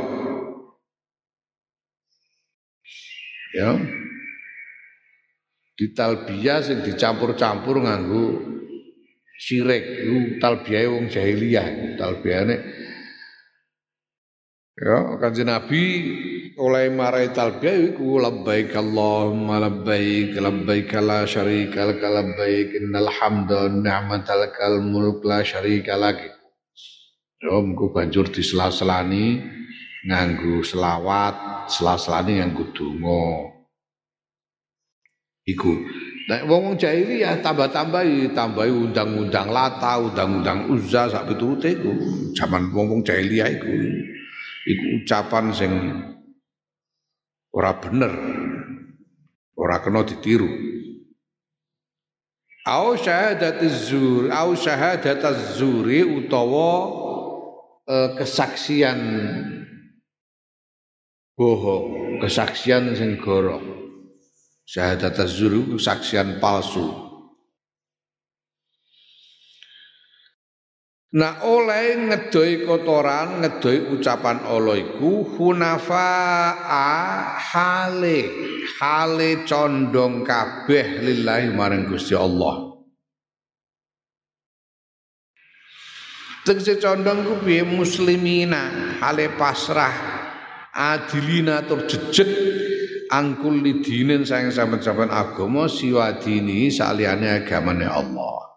Ya 3.56 3.72
di 5.76 5.92
talbiyah 5.92 6.64
sing 6.64 6.80
dicampur-campur 6.80 7.84
nganggo 7.84 8.40
sirik 9.36 9.84
iku 9.84 10.40
talbiyah 10.40 10.88
wong 10.88 11.12
jahiliyah 11.12 12.00
talbiyane 12.00 12.56
ya 14.76 15.16
kanjeng 15.16 15.48
Nabi 15.48 15.84
oleh 16.60 16.92
marai 16.92 17.32
talbiyah 17.32 17.96
iku 17.96 18.20
labbaik 18.20 18.76
Allahumma 18.76 19.56
labbaik 19.60 20.36
labbaik 20.36 20.92
la 21.00 21.24
syarika 21.24 21.88
lak 21.88 22.00
labbaik 22.04 22.76
innal 22.76 23.08
hamda 23.08 23.72
ni'matal 23.72 24.52
kal 24.52 24.84
mulk 24.84 25.24
la 25.24 25.40
syarika 25.40 25.96
lak 25.96 26.20
ya 27.40 27.56
mengko 27.56 27.88
banjur 27.92 28.28
disela-selani 28.28 29.40
nganggo 30.04 30.60
selawat 30.60 31.68
sela-selani 31.72 32.44
nganggo 32.44 32.64
donga 32.76 33.24
iku 35.48 35.72
Nek 36.26 36.42
wong 36.50 36.62
wong 36.66 36.74
jahiliyah 36.74 37.38
tambah-tambahi, 37.38 38.34
tambahi 38.34 38.66
undang-undang 38.74 39.46
lata, 39.46 39.94
undang-undang 40.02 40.66
uzza 40.74 41.06
sak 41.06 41.30
piturute 41.30 41.70
iku. 41.70 41.94
Zaman 42.34 42.74
wong 42.74 42.90
wong 42.90 43.00
jahiliyah 43.06 43.46
iku. 43.54 43.70
Iku 44.66 44.84
ucapan 45.02 45.54
sing 45.54 45.72
ora 47.54 47.78
bener. 47.78 48.12
Ora 49.56 49.80
kena 49.80 50.02
ditiru. 50.02 50.50
Au 52.66 52.98
syahadatiz 52.98 53.88
zur, 53.88 54.28
au 54.34 54.58
syahadataz 54.58 55.54
zuri 55.54 56.02
utawa 56.02 56.70
eh, 57.86 58.10
kesaksian 58.18 59.00
bohong, 61.38 62.18
kesaksian 62.18 62.90
sing 62.98 63.22
gorong 63.22 63.76
syahadat 64.66 65.18
az-zur 65.18 65.54
kesaksian 65.78 66.42
palsu 66.42 67.05
Nah 71.14 71.38
oleh 71.46 72.10
ngedoi 72.10 72.66
kotoran, 72.66 73.38
ngedoi 73.38 73.94
ucapan 73.94 74.42
Allah 74.42 74.74
iku 74.74 75.22
hunafa'a 75.38 76.90
hale 77.38 78.26
hale 78.82 79.46
condong 79.46 80.26
kabeh 80.26 81.06
lillahi 81.06 81.54
maring 81.54 81.86
Gusti 81.86 82.18
Allah. 82.18 82.74
Tegese 86.42 86.82
condong 86.82 87.22
ku 87.22 87.34
piye 87.38 87.62
muslimina 87.62 88.98
hale 88.98 89.30
pasrah 89.38 89.94
adilina 90.74 91.62
tur 91.66 91.86
jejeg 91.86 92.30
angkul 93.14 93.62
lidinin 93.62 94.26
sayang 94.26 94.50
sampean-sampean 94.50 95.14
agama 95.14 95.70
siwa 95.70 96.18
dini 96.18 96.66
saliyane 96.66 97.30
agamane 97.42 97.86
Allah. 97.86 98.55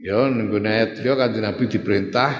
Ya 0.00 0.16
nenggone 0.32 0.64
ayat 0.64 1.04
ya 1.04 1.12
kanjeng 1.12 1.44
Nabi 1.44 1.68
diperintah 1.68 2.32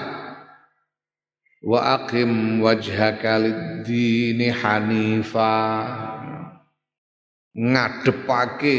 wa 1.61 1.93
aqim 1.93 2.57
wajhaka 2.57 3.37
lid-dini 3.37 4.49
hanifa 4.49 5.53
ngadepake 7.53 8.77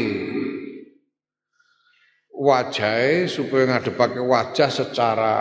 wajah 2.35 3.23
supaya 3.31 3.71
ngadepake 3.71 4.19
wajah 4.19 4.67
secara 4.67 5.35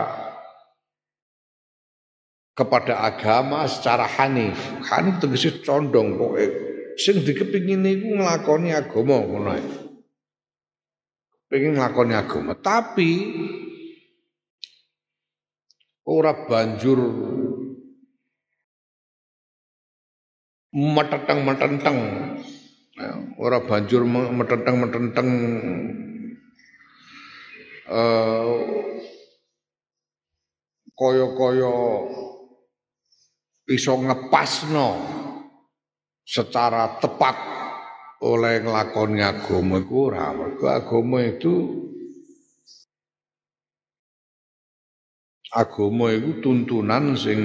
kepada 2.55 3.03
agama 3.03 3.67
secara 3.67 4.07
hanif. 4.07 4.55
Hanif 4.87 5.19
tegese 5.19 5.67
condong 5.67 6.15
pokoke 6.15 6.47
sing 6.95 7.27
dikepingin 7.27 7.83
niku 7.83 8.23
nglakoni 8.23 8.71
agama 8.71 9.19
ngono. 9.19 9.82
Pengen 11.53 11.77
nglakoni 11.77 12.17
agama, 12.17 12.57
tapi 12.57 13.29
ora 16.09 16.33
banjur 16.49 16.97
meteteng-metenteng 20.73 21.99
ora 23.37 23.61
banjur 23.61 24.09
metenteng-metenteng 24.09 25.29
eh 27.93 28.57
kaya-kaya 30.97 31.77
iso 33.69 33.93
ngepasno 34.01 34.89
secara 36.25 36.97
tepat 36.97 37.52
oleh 38.23 38.63
nglakoni 38.63 39.19
agama 39.19 39.83
iku 39.83 39.95
ora 40.15 40.31
mergo 40.31 40.67
agama 40.71 41.19
itu 41.27 41.55
agama 45.51 46.15
itu 46.15 46.39
tuntunan 46.39 47.19
sing 47.19 47.41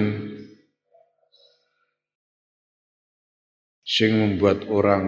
sing 3.81 4.11
membuat 4.13 4.69
orang 4.69 5.05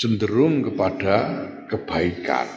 cenderung 0.00 0.64
kepada 0.66 1.16
kebaikan. 1.68 2.48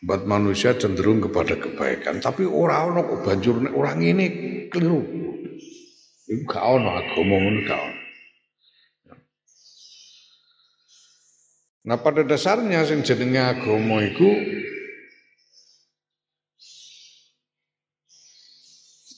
Buat 0.00 0.24
manusia 0.24 0.72
cenderung 0.80 1.20
kepada 1.20 1.60
kebaikan, 1.60 2.24
tapi 2.24 2.48
orang 2.48 2.96
ono 2.96 3.00
kok 3.04 3.20
banjur 3.20 3.60
orang 3.76 4.00
ini 4.00 4.26
keliru. 4.72 5.04
Iku 6.24 6.42
gak 6.48 6.64
ono 6.64 6.88
agama 6.96 7.36
ngono 7.36 7.60
gak 7.68 7.80
ono. 7.84 7.99
Nah 11.80 11.96
pada 11.96 12.20
dasarnya 12.20 12.84
sing 12.84 13.00
jenenge 13.00 13.40
agama 13.40 14.04
iku 14.04 14.28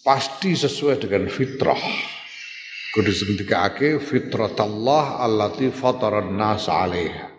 pasti 0.06 0.54
sesuai 0.54 1.02
dengan 1.02 1.26
fitrah. 1.26 1.82
Kudu 2.92 3.10
fitrah 3.10 3.98
fitratallah 3.98 5.24
allati 5.24 5.72
fataran 5.74 6.36
nas 6.38 6.68
'alaiha. 6.70 7.34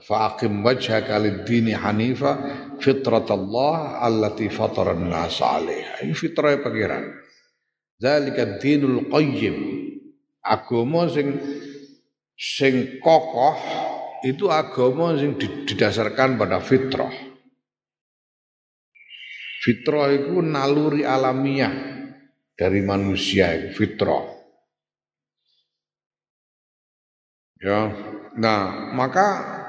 Faqim 0.00 0.62
wajhaka 0.62 1.18
lid-dini 1.18 1.74
hanifa 1.74 2.38
fitratallah 2.78 4.00
allati 4.00 4.48
fataran 4.48 5.10
nas 5.10 5.42
'alaiha. 5.42 6.00
Ini 6.06 6.14
fitrah 6.16 6.56
pangeran. 6.64 7.12
Zalika 8.00 8.56
dinul 8.56 9.10
qayyim. 9.12 9.56
Agama 10.40 11.04
sing 11.12 11.36
sing 12.40 13.02
kokoh 13.04 13.89
itu 14.24 14.52
agama 14.52 15.16
sing 15.16 15.36
didasarkan 15.40 16.36
pada 16.36 16.60
fitrah. 16.60 17.12
Fitrah 19.60 20.08
itu 20.12 20.40
naluri 20.40 21.04
alamiah 21.04 21.72
dari 22.56 22.80
manusia 22.80 23.52
itu 23.56 23.76
fitrah. 23.76 24.24
Ya, 27.60 27.92
nah 28.40 28.88
maka 28.96 29.60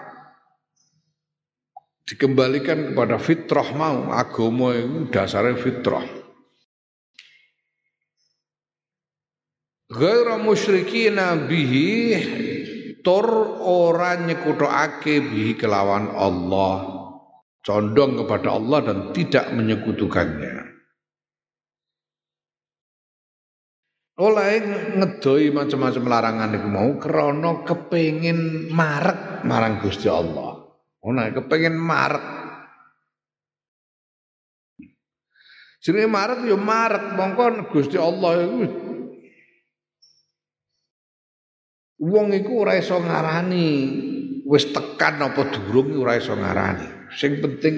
dikembalikan 2.08 2.92
kepada 2.92 3.20
fitrah 3.20 3.68
mau 3.76 4.16
agama 4.16 4.72
itu 4.76 5.12
dasarnya 5.12 5.60
fitrah. 5.60 6.08
Gaira 9.92 10.40
musyrikina 10.40 11.36
bihi 11.36 12.16
tur 13.02 13.28
ora 13.62 14.18
nyekutokake 14.18 15.22
bihi 15.22 15.54
kelawan 15.58 16.10
Allah 16.14 17.02
condong 17.62 18.26
kepada 18.26 18.58
Allah 18.58 18.80
dan 18.82 18.98
tidak 19.14 19.54
menyekutukannya. 19.54 20.72
Oleh 24.22 24.54
ngedoi 25.02 25.50
macam-macam 25.50 26.04
larangan 26.06 26.54
itu 26.54 26.68
mau 26.70 26.90
krana 27.02 27.66
kepengin 27.66 28.70
marek 28.70 29.42
marang 29.50 29.82
Gusti 29.82 30.06
Allah. 30.06 30.62
Ono 31.02 31.22
kepengin 31.34 31.74
marek. 31.74 32.26
Jenenge 35.82 36.06
marek 36.06 36.40
ya 36.46 36.58
marek 36.62 37.18
mongko 37.18 37.74
Gusti 37.74 37.98
Allah 37.98 38.46
iku 38.46 38.91
Wong 42.02 42.34
iku 42.34 42.66
ora 42.66 42.82
iso 42.82 42.98
ngarani 42.98 43.68
wis 44.50 44.74
tekan 44.74 45.22
apa 45.22 45.54
durung 45.54 46.02
ora 46.02 46.18
iso 46.18 46.34
ngarani. 46.34 47.14
Sing 47.14 47.38
penting 47.38 47.76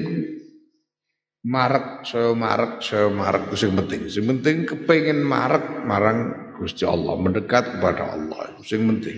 marek 1.44 2.08
saya 2.08 2.32
marek 2.32 2.80
saya 2.80 3.12
marek 3.12 3.52
sing 3.60 3.76
penting. 3.76 4.08
Sing 4.08 4.24
penting 4.24 4.64
kepengin 4.64 5.20
marek 5.20 5.84
marang 5.84 6.40
Gusti 6.56 6.88
Allah, 6.88 7.20
mendekat 7.20 7.76
kepada 7.76 8.16
Allah. 8.16 8.56
Sing 8.64 8.88
penting. 8.88 9.18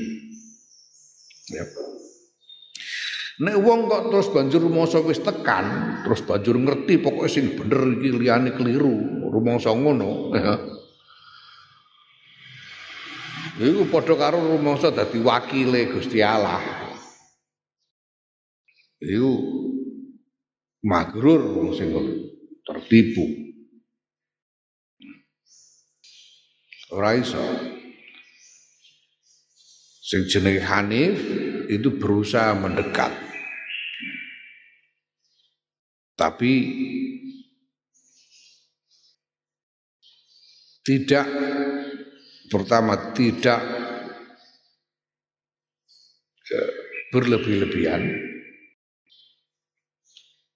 Ya. 1.53 1.65
Nek 3.45 3.61
wong 3.61 3.91
kok 3.91 4.09
terus 4.09 4.27
banjur 4.31 4.63
rumangsa 4.63 5.03
wis 5.03 5.19
tekan, 5.19 5.99
terus 6.07 6.23
banjur 6.23 6.55
ngerti 6.55 6.97
pokoknya 7.03 7.29
sing 7.29 7.53
bener 7.53 7.99
iki 7.99 8.09
liyane 8.15 8.55
keliru, 8.55 9.27
rumangsa 9.27 9.75
ngono, 9.75 10.31
ya. 10.31 10.55
Iku 13.55 13.87
padha 13.87 14.19
karo 14.19 14.43
rumangsa 14.43 14.91
dadi 14.91 15.23
wakile 15.23 15.87
Gusti 15.87 16.19
Allah. 16.19 16.59
Iku 18.99 19.31
magrur 20.83 21.39
wong 21.55 21.71
sing 21.71 21.95
tertipu. 22.67 23.23
Ora 26.91 27.15
iso. 27.15 27.39
Sing 30.05 30.27
jenenge 30.27 30.61
Hanif 30.61 31.17
itu 31.71 31.95
berusaha 31.95 32.53
mendekat. 32.59 33.09
Tapi 36.19 36.53
tidak 40.85 41.25
pertama 42.55 43.11
tidak 43.11 43.59
berlebih-lebihan 47.11 48.15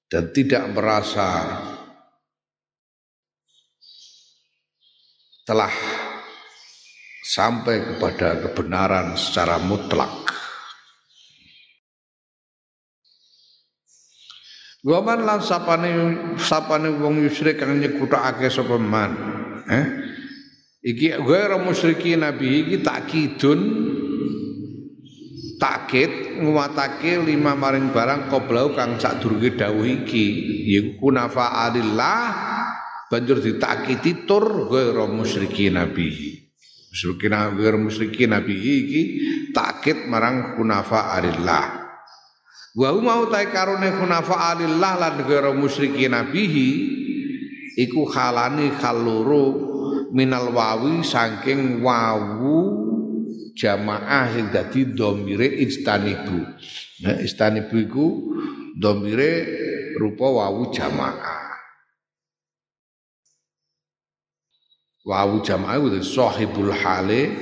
dan 0.07 0.23
tidak 0.31 0.63
merasa 0.71 1.27
telah 5.43 5.73
sampai 7.27 7.83
kepada 7.83 8.47
kebenaran 8.47 9.19
secara 9.19 9.59
mutlak. 9.59 10.09
Waman 14.87 15.27
lan 15.27 15.43
sapane 15.43 15.91
sapane 16.39 16.87
wong 16.95 17.19
yusyrik 17.27 17.59
kang 17.59 17.75
nyekutakake 17.75 18.47
sapa 18.47 18.79
man. 18.79 19.11
Eh? 19.67 20.08
Iki 20.79 21.11
ghairu 21.27 21.59
musyriki 21.59 22.15
nabi 22.15 22.63
iki 22.63 22.79
takkidun 22.79 23.59
takkid 25.59 26.39
nguwatake 26.39 27.19
lima 27.19 27.51
maring 27.51 27.91
barang 27.91 28.31
qoblau 28.31 28.71
kang 28.71 28.95
sadurunge 28.95 29.59
dawuh 29.59 29.83
iki. 29.83 30.27
Yaiku 30.71 31.03
kunafa 31.03 31.67
alillah 31.67 32.23
banjur 33.11 33.43
ditakiti 33.43 34.23
tur 34.23 34.71
ghairu 34.71 35.11
musyriki 35.11 35.67
nabi. 35.67 36.39
Musyrikin 36.95 37.35
ghairu 37.59 37.77
musyriki 37.83 38.23
nabi 38.31 38.55
iki 38.55 39.01
takkid 39.51 40.07
marang 40.07 40.55
kunafa 40.55 41.11
alillah. 41.11 41.91
Wa 42.79 42.95
mau 42.95 43.27
ta 43.27 43.43
karone 43.51 43.99
kunafa 43.99 44.55
alillah 44.55 44.95
lan 44.95 45.27
ghairu 45.27 45.59
musyriki 45.59 46.07
nabi 46.07 46.43
iku 47.75 48.07
halani 48.07 48.79
kaloro 48.79 49.68
minal 50.13 50.53
wawi 50.53 51.05
saking 51.05 51.81
wawu 51.85 52.89
jamaah 53.53 54.31
sing 54.33 54.49
dadi 54.49 54.89
domire 54.95 55.45
istanibu. 55.45 56.39
Nah, 57.03 57.17
istanibu 57.19 57.75
iku 57.75 58.07
domire 58.75 59.31
rupa 59.99 60.27
wawu 60.27 60.71
jamaah. 60.71 61.47
Wawu 65.03 65.41
jamaah 65.41 65.79
itu 65.79 66.05
sahibul 66.05 66.69
hale 66.69 67.33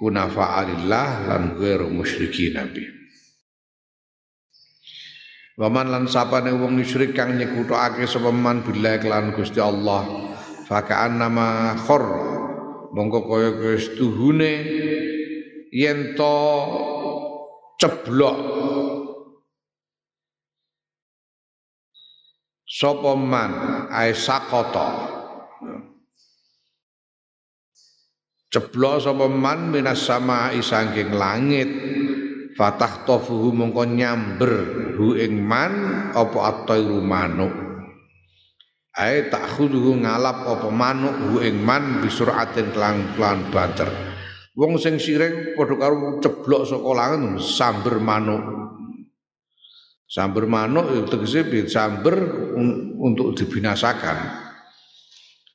kunafa 0.00 0.64
alillah 0.64 1.28
lan 1.28 1.42
ghairu 1.60 1.92
musyrikin 1.92 2.56
nabi. 2.56 2.88
Waman 5.60 5.92
lan 5.92 6.04
sapane 6.08 6.56
wong 6.56 6.80
musyrik 6.80 7.12
kang 7.12 7.36
nyekutake 7.36 8.08
sapa 8.08 8.32
man 8.32 8.64
billahi 8.64 8.96
kelan 9.04 9.36
Gusti 9.36 9.60
Allah 9.60 10.29
fakaan 10.70 11.18
nama 11.18 11.74
khor. 11.74 12.06
Mongko 12.94 13.26
kaya 13.26 13.50
wis 13.58 13.90
tuhune 13.98 14.54
yen 15.74 16.14
to 16.14 16.38
ceblok. 17.82 18.38
Sapa 22.70 23.18
man? 23.18 23.50
Ae 23.90 24.14
ceblok 28.50 28.94
sapa 29.02 29.26
man 29.26 29.74
minas 29.74 30.06
sama 30.06 30.54
isangking 30.54 31.14
langit. 31.14 31.70
Fatah 32.58 33.06
tofuhu 33.06 33.54
mongko 33.54 33.86
nyamber 33.86 34.52
hu 34.98 35.14
ing 35.14 35.38
man 35.38 35.72
apa 36.12 36.38
atairu 36.50 36.98
ae 38.98 39.30
tak 39.30 39.46
khuduhu 39.54 40.02
ngalap 40.02 40.42
apa 40.46 40.68
manuk 40.70 41.14
hu 41.30 41.38
ing 41.44 41.62
man 41.62 42.02
bisuratin 42.02 42.74
kelan 42.74 43.06
kelan 43.14 43.46
banter. 43.54 43.90
Wong 44.58 44.76
sing 44.82 44.98
sireng 44.98 45.54
padha 45.54 45.78
karo 45.78 46.18
ceblok 46.18 46.66
saka 46.66 46.90
langit 46.90 47.38
samber 47.38 48.02
manuk. 48.02 48.42
Samber 50.10 50.50
manuk 50.50 50.90
ya 50.90 51.06
tegese 51.06 51.46
samber 51.70 52.18
un, 52.58 52.98
untuk 52.98 53.38
dibinasakan. 53.38 54.18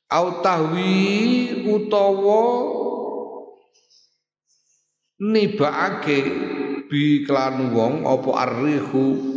Au 0.08 0.40
tahwi 0.40 0.96
utawa 1.68 2.42
nibaake 5.20 6.18
bi 6.88 7.26
kelan 7.26 7.74
wong 7.74 8.08
apa 8.08 8.30
arrihu 8.48 9.35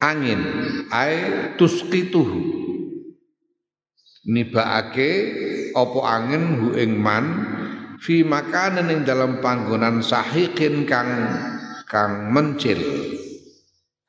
angin. 0.00 0.40
Ae 0.90 1.54
tusqituhu 1.60 2.40
nibaake 4.26 5.10
apa 5.76 6.00
angin 6.04 6.44
hu 6.60 6.66
ing 6.76 6.96
man 6.98 7.24
fi 8.00 8.24
makanan 8.24 8.88
ing 8.92 9.00
dalam 9.04 9.38
panggonan 9.44 10.00
sahikin 10.04 10.88
kang 10.88 11.08
kang 11.88 12.32
mencil 12.32 12.80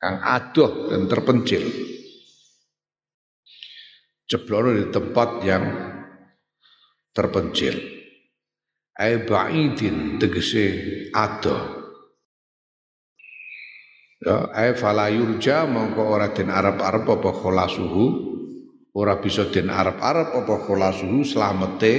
kang 0.00 0.18
adoh 0.20 0.90
dan 0.90 1.06
terpencil. 1.06 1.62
Jeblono 4.26 4.72
di 4.72 4.88
tempat 4.88 5.30
yang 5.44 5.64
terpencil. 7.12 7.76
Ai 8.96 9.24
ba'idin 9.24 10.16
tegese 10.16 11.08
adoh 11.12 11.81
ya 14.22 14.54
ai 14.54 14.78
fala 14.78 15.10
yurja 15.10 15.66
mongko 15.66 16.02
ora 16.06 16.30
den 16.30 16.46
arep-arep 16.46 17.04
apa 17.10 17.30
kholasuhu 17.34 18.04
ora 18.94 19.18
bisa 19.18 19.50
den 19.50 19.66
arep-arep 19.66 20.30
apa 20.30 20.54
kholasuhu 20.62 21.26
slamete 21.26 21.94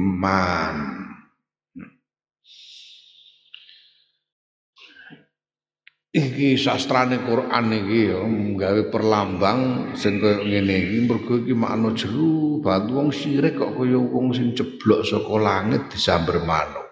man. 0.00 1.02
Iki 6.12 6.60
sastrane 6.60 7.24
Quran 7.24 7.72
iki 7.72 8.12
ya 8.12 8.20
gawe 8.28 8.82
perlambang 8.92 9.92
sing 9.96 10.20
kaya 10.20 10.44
ngene 10.44 10.76
iki 10.84 10.98
mergo 11.08 11.40
iki 11.40 11.56
makna 11.56 11.96
jero 11.96 12.60
banget 12.60 12.92
wong 12.92 13.08
sirik 13.08 13.56
kok 13.56 13.72
kaya 13.80 13.96
wong 13.96 14.28
sing 14.36 14.52
ceblok 14.52 15.08
saka 15.08 15.36
langit 15.40 15.88
disamber 15.88 16.44
manuk 16.44 16.91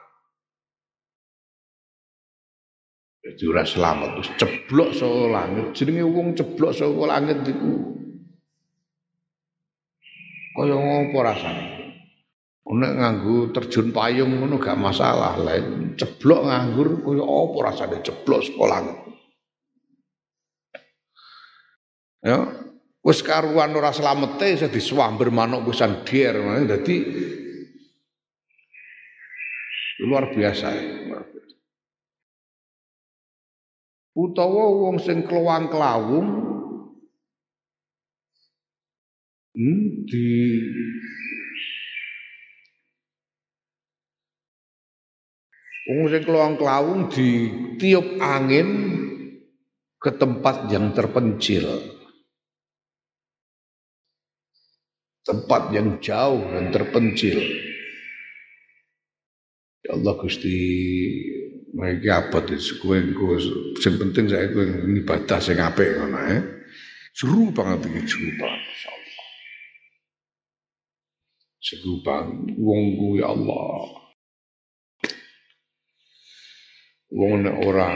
ora 3.48 3.64
selamat 3.64 4.08
terus 4.20 4.30
ceblok 4.36 4.90
saka 4.92 5.24
langit 5.32 5.66
jenenge 5.72 6.04
wong 6.04 6.36
ceblok 6.36 6.72
saka 6.76 7.04
langit 7.08 7.38
iku 7.48 7.72
kaya 10.58 10.76
ngopo 10.76 11.18
rasane 11.24 11.80
Nek 12.70 12.92
nganggo 13.02 13.50
terjun 13.50 13.90
payung 13.90 14.30
ngono 14.30 14.62
gak 14.62 14.78
masalah 14.78 15.34
lah. 15.34 15.58
Ceblok 15.98 16.46
nganggur 16.46 17.02
kaya 17.02 17.24
apa 17.26 17.56
rasane 17.66 17.96
ceblok 17.98 18.40
saka 18.46 18.64
langit. 18.70 18.98
Ya, 22.20 22.38
wis 23.02 23.24
karuan 23.26 23.74
ora 23.74 23.90
slamete 23.90 24.54
iso 24.54 24.70
diswamber 24.70 25.34
manuk 25.34 25.66
pisan 25.72 26.06
dier. 26.06 26.36
Dadi 26.68 26.96
luar 30.06 30.30
biasa, 30.30 30.68
luar 30.70 31.24
biasa. 31.26 31.39
Utawa 34.10 34.64
wong 34.74 34.98
sing 34.98 35.22
kelawang-kelawung 35.22 36.28
hmm, 39.54 39.82
di 40.10 40.26
Wong 45.90 46.06
sing 46.06 46.22
kelawang-kelawung 46.22 47.10
ditiup 47.10 48.22
angin 48.22 48.68
ke 49.98 50.10
tempat 50.14 50.70
yang 50.70 50.94
terpencil. 50.94 51.66
Tempat 55.26 55.74
yang 55.74 55.98
jauh 55.98 56.46
dan 56.46 56.70
terpencil. 56.70 57.42
Ya 59.82 59.98
Allah 59.98 60.14
Gusti 60.14 60.58
mereka 61.70 62.26
apa 62.26 62.42
tuh 62.42 62.58
kowe 62.82 62.98
kowe 63.14 63.36
sing 63.78 63.94
penting 63.94 64.26
saya 64.26 64.50
kowe 64.50 64.64
ibadah 64.90 65.38
sing 65.38 65.58
apik 65.58 65.98
ngono 65.98 66.18
ya. 66.26 66.38
Seru 67.14 67.50
banget 67.50 67.90
iki 67.90 68.00
seru 68.06 68.30
banget 68.38 68.60
masyaallah. 68.66 69.26
Seru 71.62 71.92
banget 72.02 72.38
wong 72.58 72.82
kuwi 72.98 73.20
Allah. 73.22 73.82
Wong 77.10 77.32
nek 77.42 77.56
ora 77.66 77.90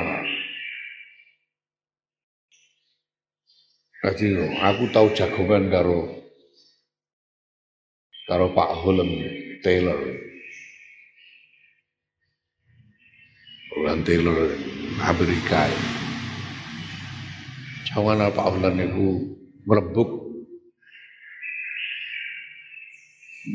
Jadi 4.04 4.37
aku 4.60 4.92
tahu 4.92 5.16
jagongan 5.16 5.72
karo 5.72 6.04
karo 8.28 8.52
Pak 8.52 8.84
Hulem 8.84 9.08
Taylor. 9.64 9.96
Roland 13.85 14.01
Taylor 14.09 14.49
Amerika. 15.05 15.68
Jawangan 17.85 18.33
Pak 18.33 18.47
Hulem 18.57 18.81
itu 18.81 19.09
merebuk 19.68 20.11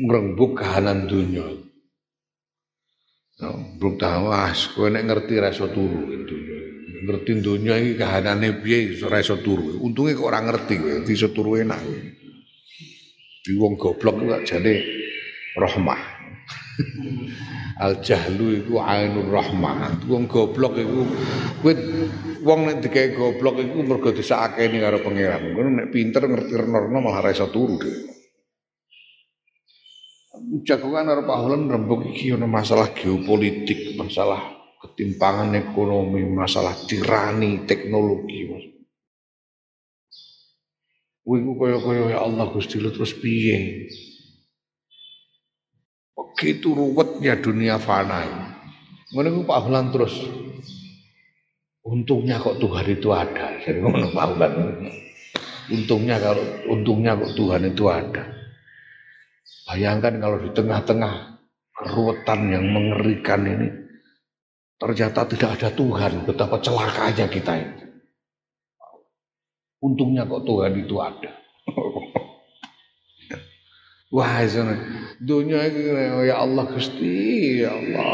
ngrembuk 0.06 0.54
kahanan 0.54 1.10
dunia. 1.10 1.42
No, 3.42 3.74
Bruk 3.74 3.98
tawas, 3.98 4.70
kowe 4.70 4.86
nek 4.86 5.10
ngerti 5.10 5.34
reso 5.42 5.66
turu 5.66 5.98
dunia. 6.22 6.58
Ngerti 7.10 7.30
dunia 7.42 7.74
iki 7.82 7.98
kahanane 7.98 8.62
piye 8.62 8.94
iso 8.94 9.10
reso 9.10 9.42
turu. 9.42 9.82
Untunge 9.82 10.14
kok 10.14 10.30
ora 10.30 10.46
ngerti 10.46 10.78
kowe, 10.78 11.10
iso 11.10 11.34
turu 11.34 11.58
enak. 11.58 11.82
Di 13.42 13.50
wong 13.58 13.74
goblok 13.74 14.14
kok 14.14 14.46
jane 14.46 14.78
rahmah. 15.58 16.09
Al 17.80 18.04
jahlu 18.04 18.60
iku 18.60 18.80
ainur 18.84 19.28
rahmah. 19.32 20.04
Wong 20.04 20.28
goblok 20.28 20.76
iku 20.76 21.08
kowe 21.64 21.72
wong 22.44 22.60
nek 22.68 22.76
digawe 22.84 23.08
goblok 23.16 23.56
iku 23.64 23.78
mergo 23.80 24.10
disakeni 24.12 24.80
karo 24.80 25.00
pangeran. 25.00 25.56
Ngono 25.56 25.68
nek 25.80 25.88
pinter 25.88 26.28
ngerti 26.28 26.54
renorno 26.60 26.98
malah 27.00 27.24
reso 27.24 27.48
turu 27.48 27.76
dhewe. 27.80 28.20
jagongan 30.64 31.06
karo 31.06 31.22
Pak 31.28 31.38
rembug 31.46 32.00
iki 32.10 32.32
ana 32.32 32.48
masalah 32.48 32.90
geopolitik, 32.96 33.94
masalah 33.94 34.40
ketimpangan 34.80 35.52
ekonomi, 35.54 36.24
masalah 36.24 36.72
tirani 36.88 37.68
teknologi. 37.68 38.38
Mas. 38.48 38.64
Wiku 41.20 41.52
kaya-kaya 41.60 42.16
ya 42.16 42.18
Allah 42.24 42.48
Gusti 42.48 42.80
lu 42.80 42.90
terus 42.90 43.12
piye? 43.12 43.86
Begitu 46.16 46.72
ruwetnya 46.72 47.38
dunia 47.38 47.76
fana. 47.76 48.26
Ngono 49.10 49.42
Pak 49.42 49.60
Hulan 49.66 49.90
terus 49.90 50.14
untungnya 51.82 52.38
kok 52.38 52.62
Tuhan 52.62 52.86
itu 52.86 53.08
ada. 53.10 53.46
Jadi 53.62 53.78
ngono 53.82 54.10
Pak 54.14 54.26
Hulan. 54.34 54.52
Untungnya 55.70 56.16
kalau 56.18 56.44
untungnya 56.70 57.14
kok 57.14 57.34
Tuhan 57.38 57.62
itu 57.70 57.84
ada. 57.86 58.24
Bayangkan 59.70 60.18
kalau 60.18 60.38
di 60.42 60.50
tengah-tengah 60.50 61.14
keruwetan 61.70 62.40
yang 62.50 62.66
mengerikan 62.66 63.46
ini 63.46 63.68
ternyata 64.80 65.28
tidak 65.30 65.60
ada 65.60 65.68
Tuhan, 65.70 66.26
betapa 66.26 66.58
celakanya 66.58 67.26
kita 67.30 67.52
ini. 67.54 67.84
Untungnya 69.80 70.26
kok 70.26 70.42
Tuhan 70.42 70.72
itu 70.74 70.96
ada. 70.98 71.30
Wah, 74.10 74.42
sana 74.42 74.74
dunia 75.22 75.70
ini 75.70 75.86
ya 76.26 76.42
Allah 76.42 76.66
Gusti, 76.66 77.62
ya 77.62 77.70
Allah. 77.70 78.10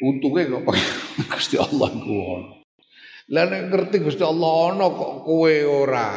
Untungnya 0.00 0.54
kok 0.54 0.64
pakai 0.70 0.86
Gusti 1.34 1.56
Allah 1.58 1.90
ku. 1.98 2.14
Nek 3.34 3.66
ngerti 3.74 3.98
Gusti 3.98 4.22
Allah 4.22 4.52
ana 4.70 4.86
kok 4.86 5.26
kowe 5.26 5.54
ora. 5.66 6.10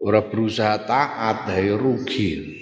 Ora 0.00 0.20
berusaha 0.24 0.80
taat 0.88 1.44
dari 1.44 1.76
rugi. 1.76 2.56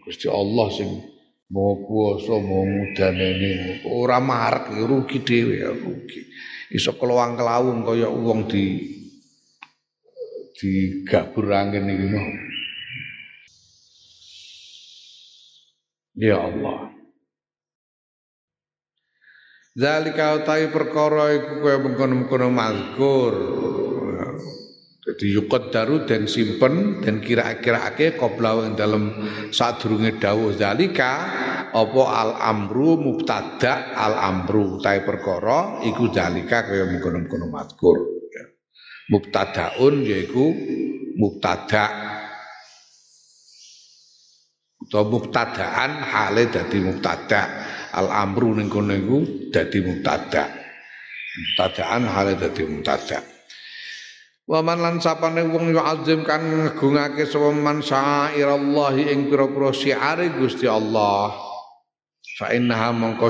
Gusti 0.00 0.32
Allah 0.32 0.66
sing 0.72 1.15
mau 1.46 1.78
kuasa 1.78 2.42
mau 2.42 2.66
mudane 2.66 3.26
ini 3.38 3.50
ora 3.86 4.18
marek 4.18 4.74
rugi 4.82 5.22
dhewe 5.22 5.54
ya 5.62 5.70
rugi. 5.70 6.20
Iso 6.74 6.98
keluang 6.98 7.38
kelawung 7.38 7.86
kaya 7.86 8.10
wong 8.10 8.50
di 8.50 8.64
digabur 10.58 11.46
angin 11.54 11.86
mau. 11.86 12.28
Ya 16.16 16.40
Allah. 16.40 16.96
Zalika 19.76 20.40
utai 20.40 20.72
perkara 20.72 21.36
iku 21.36 21.60
kaya 21.60 21.76
mengkono-mengkono 21.84 22.48
mazkur. 22.48 23.34
Jadi 25.06 25.38
yukot 25.38 25.70
daru 25.70 26.02
dan 26.02 26.26
simpen 26.26 26.98
dan 26.98 27.22
kira-kira-ake 27.22 28.18
koblau 28.18 28.66
yang 28.66 28.74
dalam 28.74 29.14
sadurunge 29.54 30.18
dawuh 30.18 30.50
zalika 30.50 31.22
apa 31.70 32.02
al 32.10 32.34
amru 32.42 32.98
mubtada 32.98 33.94
al 33.94 34.18
amru 34.18 34.82
utai 34.82 35.06
perkara 35.06 35.78
iku 35.86 36.10
zalika 36.10 36.66
kaya 36.66 36.90
mengkono-mengkono 36.90 37.46
mazkur. 37.46 38.02
Mubtadaun 39.06 40.02
yaiku 40.02 40.50
mubtada. 41.14 41.86
Utawa 44.82 45.06
mubtadaan 45.06 46.02
hale 46.02 46.50
dadi 46.50 46.82
mubtada. 46.82 47.42
Al 47.94 48.10
amru 48.10 48.58
ning 48.58 48.66
kono 48.66 48.90
iku 48.90 49.22
dadi 49.54 49.78
mubtada. 49.86 50.50
Mubtadaan 51.38 52.10
hale 52.10 52.34
dadi 52.34 52.66
mubtada 52.66 53.35
wa 54.46 54.62
man 54.62 54.78
lan 54.78 54.96
sapane 55.02 55.42
wong 55.42 55.74
yo 55.74 55.82
azim 55.82 56.22
kan 56.22 56.38
ngegungake 56.38 57.26
sapa 57.26 57.50
man 57.50 57.82
syairallahi 57.82 59.10
ing 59.10 59.26
pira-pira 59.26 59.74
syiare 59.74 60.30
Gusti 60.38 60.70
Allah. 60.70 61.34
Fa 62.38 62.54
innaha 62.54 62.94
mongko 62.94 63.28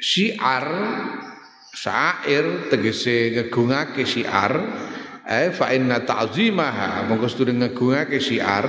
syiar 0.00 0.66
syair 1.70 2.66
tegese 2.72 3.36
ngegungake 3.36 4.02
syiar. 4.02 4.58
Eh 5.30 5.54
fa 5.54 5.70
inna 5.70 6.02
ta'zimaha 6.02 7.06
monggo 7.06 7.30
sedurunge 7.30 7.70
ngegungake 7.70 8.18
syiar 8.18 8.66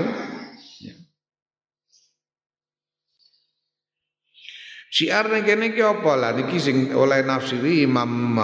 Syiar 4.92 5.32
ning 5.32 5.48
kene 5.48 5.72
iki 5.72 5.80
apa 5.80 6.20
lah 6.20 6.32
niki 6.36 6.60
sing 6.60 6.92
oleh 6.92 7.24
nafsiri 7.24 7.88
Imam 7.88 8.36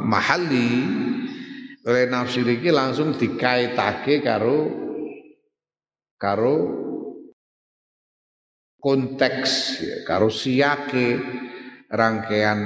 Mahalli 0.00 0.72
oleh 1.84 2.08
nafsiri 2.08 2.56
iki 2.56 2.72
langsung 2.72 3.12
dikaitake 3.12 4.24
karo 4.24 4.72
karo 6.16 6.56
konteks 8.80 9.50
ya, 9.84 9.96
karo 10.08 10.32
siake 10.32 11.20
rangkaian 11.92 12.60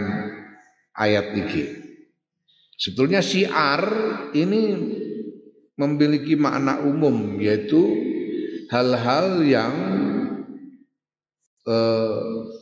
ayat 0.95 1.35
iki. 1.35 1.65
Sebetulnya 2.79 3.19
syiar 3.19 3.83
ini 4.31 4.79
memiliki 5.75 6.39
makna 6.39 6.79
umum 6.87 7.43
yaitu 7.43 7.83
hal-hal 8.71 9.43
yang 9.43 9.75
eh, 11.67 12.58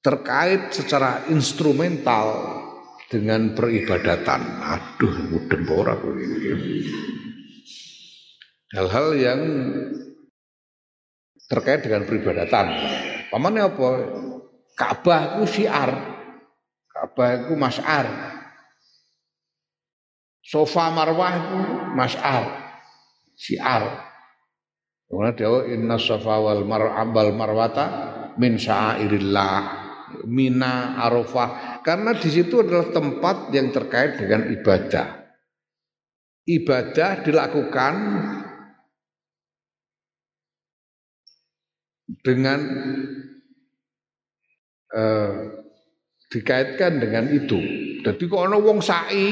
terkait 0.00 0.72
secara 0.72 1.28
instrumental 1.28 2.60
dengan 3.12 3.52
peribadatan. 3.52 4.40
Aduh, 4.64 5.14
mudeng 5.28 5.64
ora 5.68 5.94
Hal-hal 8.70 9.08
yang 9.18 9.40
terkait 11.50 11.82
dengan 11.82 12.06
peribadatan. 12.06 12.66
Pamannya 13.34 13.66
apa? 13.66 13.88
Ka'bah 14.78 15.42
itu 15.42 15.58
syiar. 15.58 15.90
Ka'bah 16.86 17.28
itu 17.42 17.58
mas'ar. 17.58 18.06
Sofa 20.46 20.94
marwah 20.94 21.32
itu 21.34 21.58
mas'ar. 21.98 22.44
Syiar. 23.34 24.06
Kemudian 25.10 25.34
dia 25.34 25.74
inna 25.74 25.98
sofa 25.98 26.38
wal 26.38 26.62
mar'abal 26.62 27.34
marwata 27.34 27.86
min 28.38 28.54
syairillah. 28.54 29.79
Mina 30.26 31.00
Arafah. 31.00 31.80
Karena 31.80 32.14
di 32.16 32.28
situ 32.28 32.60
adalah 32.60 32.90
tempat 32.92 33.50
yang 33.54 33.72
terkait 33.72 34.20
dengan 34.20 34.50
ibadah. 34.50 35.06
Ibadah 36.44 37.10
dilakukan 37.22 37.94
dengan 42.20 42.60
eh, 44.90 45.34
dikaitkan 46.30 47.02
dengan 47.02 47.26
itu. 47.30 47.58
Jadi 48.00 48.22
kok 48.26 48.42
ana 48.46 48.56
wong 48.56 48.80
sa'i, 48.80 49.28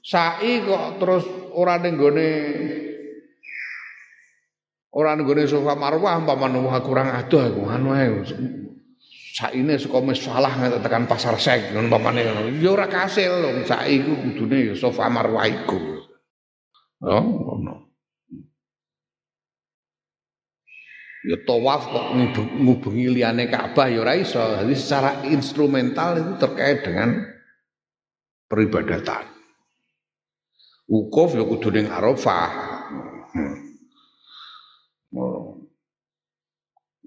sa'i 0.00 0.64
kok 0.64 1.02
terus 1.02 1.24
ora 1.52 1.76
ning 1.82 1.98
gone 1.98 2.30
ora 4.94 5.12
ning 5.18 5.26
gone 5.26 5.44
sofa 5.44 5.76
marwah 5.76 6.16
umpamane 6.18 6.58
wah 6.62 6.78
kurang 6.80 7.10
adoh 7.12 7.42
aku 7.42 7.62
anu. 7.68 7.90
Saine 9.30 9.78
saka 9.78 10.02
salah 10.18 10.52
tekan 10.82 11.06
pasar 11.06 11.38
sek 11.38 11.70
ngono 11.70 11.86
umpamane 11.86 12.26
ngono. 12.26 12.40
Ya 12.58 12.74
ora 12.74 12.90
kasil 12.90 13.30
lho 13.30 13.62
sa'i 13.62 14.02
iku 14.02 14.18
kudune 14.26 14.58
ya 14.70 14.74
sofa 14.74 15.06
marwah 15.06 15.46
iku. 15.46 16.02
Oh, 17.06 17.22
ngono. 17.22 17.90
ya 21.20 21.36
tawaf 21.44 21.92
kok 21.92 22.06
ngubengi 22.56 23.12
liyane 23.12 23.52
Ka'bah 23.52 23.92
ya 23.92 24.00
ora 24.00 24.16
iso. 24.16 24.40
Jadi 24.40 24.74
secara 24.76 25.10
instrumental 25.28 26.16
itu 26.16 26.32
terkait 26.40 26.80
dengan 26.84 27.28
peribadatan. 28.48 29.28
Wukuf 30.90 31.36
ya 31.38 31.44
kudu 31.46 31.70
Arafah. 31.86 32.50
Hmm. 33.30 33.59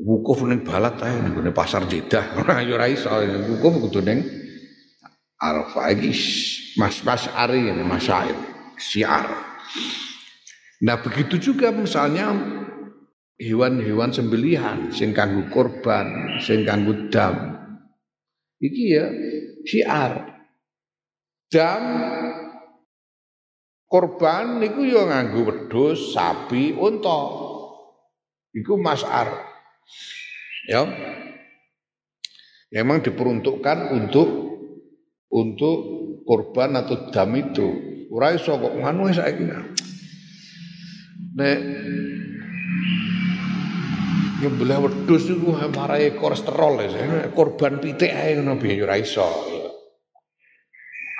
Wukuf 0.03 0.43
ning 0.43 0.67
balat 0.67 0.99
ae 0.99 1.15
ning 1.15 1.55
pasar 1.55 1.87
Jeddah. 1.87 2.35
ya 2.67 2.75
ora 2.75 2.91
iso. 2.91 3.07
Wukuf 3.55 3.87
kudu 3.87 4.03
ning 4.03 4.19
Arafah 5.39 5.91
iki 5.91 6.11
mas-mas 6.79 7.27
ari 7.35 7.67
ini 7.67 7.83
masyair, 7.83 8.35
syiar. 8.79 9.27
Nah 10.83 10.99
begitu 11.03 11.35
juga 11.51 11.71
misalnya 11.71 12.31
hewan-hewan 13.35 14.15
sembelihan 14.15 14.91
sing 14.95 15.11
kanggo 15.11 15.51
korban, 15.51 16.39
sing 16.39 16.63
kanggo 16.63 17.11
dam. 17.11 17.59
Iki 18.63 18.83
ya 18.87 19.05
syiar. 19.67 20.11
Dam 21.51 21.83
korban 23.91 24.63
niku 24.63 24.87
ya 24.87 25.03
nganggo 25.11 25.43
wedhus, 25.43 26.15
sapi, 26.15 26.71
unta. 26.71 27.19
Iku 28.55 28.79
mas'ar. 28.79 29.52
Ya. 30.69 30.81
Memang 32.73 33.05
diperuntukkan 33.05 33.93
untuk 33.93 34.27
untuk 35.29 35.77
korban 36.25 36.77
atau 36.79 37.09
dam 37.13 37.29
itu. 37.37 37.67
Ora 38.13 38.33
iso 38.33 38.57
kok 38.57 38.73
ngono 38.77 39.09
saiki. 39.09 39.43
Nek 41.33 41.57
nyembelih 44.41 44.79
wedhus 44.83 45.29
iku 45.29 45.57
marai 45.73 46.13
kolesterol 46.13 46.73
ya. 46.81 47.29
Korban 47.33 47.81
pitik 47.81 48.09
ae 48.13 48.37
ngono 48.37 48.57
piye 48.61 48.81
ora 48.81 48.97
iso. 48.97 49.25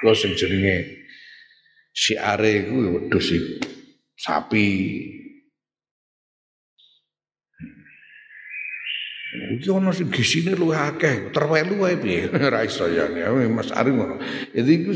Kulo 0.02 0.14
sing 0.14 0.36
jenenge 0.36 1.06
syiare 1.94 2.66
iku 2.66 2.76
wedhus 2.98 3.28
iku 3.34 3.54
sapi. 4.18 4.68
Iki 9.34 9.68
ana 9.74 9.90
sing 9.90 10.14
gisine 10.14 10.54
luwih 10.54 10.78
akeh, 10.78 11.34
terwelu 11.34 11.82
wae 11.82 11.98
piye? 11.98 12.30
Ora 12.48 12.62
iso 12.62 12.86
ya, 12.86 13.10
Mas 13.50 13.74
Ari 13.74 13.90
ngono. 13.90 14.22
Jadi 14.54 14.72
itu 14.78 14.94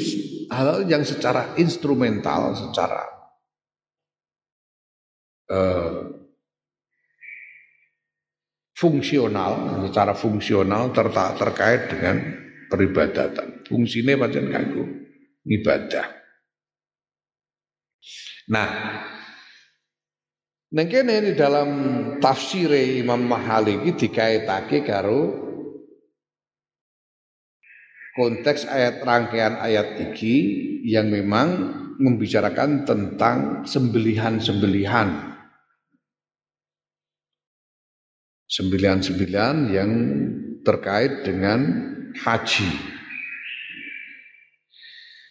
hal 0.54 0.86
yang 0.86 1.02
secara 1.02 1.58
instrumental, 1.58 2.54
secara 2.54 3.02
uh, 5.50 6.06
fungsional, 8.78 9.82
secara 9.90 10.14
fungsional 10.14 10.94
ter 10.94 11.10
terkait 11.14 11.82
dengan 11.90 12.16
peribadatan. 12.70 13.66
Fungsinya 13.66 14.22
pancen 14.22 14.54
kanggo 14.54 14.86
ibadah. 15.50 16.06
Nah, 18.48 18.70
Neng 20.68 20.92
kene 20.92 21.24
di 21.24 21.32
dalam 21.32 21.97
tafsir 22.20 22.70
Imam 22.74 23.26
Mahali 23.26 23.82
iki 23.82 24.08
dikaitake 24.08 24.86
karo 24.86 25.48
konteks 28.18 28.66
ayat 28.66 29.06
rangkaian 29.06 29.62
ayat 29.62 30.02
iki 30.02 30.36
yang 30.90 31.14
memang 31.14 31.48
membicarakan 31.98 32.86
tentang 32.86 33.66
sembelihan-sembelihan. 33.66 35.38
Sembelihan-sembelihan 38.48 39.70
yang 39.70 39.92
terkait 40.66 41.26
dengan 41.26 41.60
haji. 42.18 42.70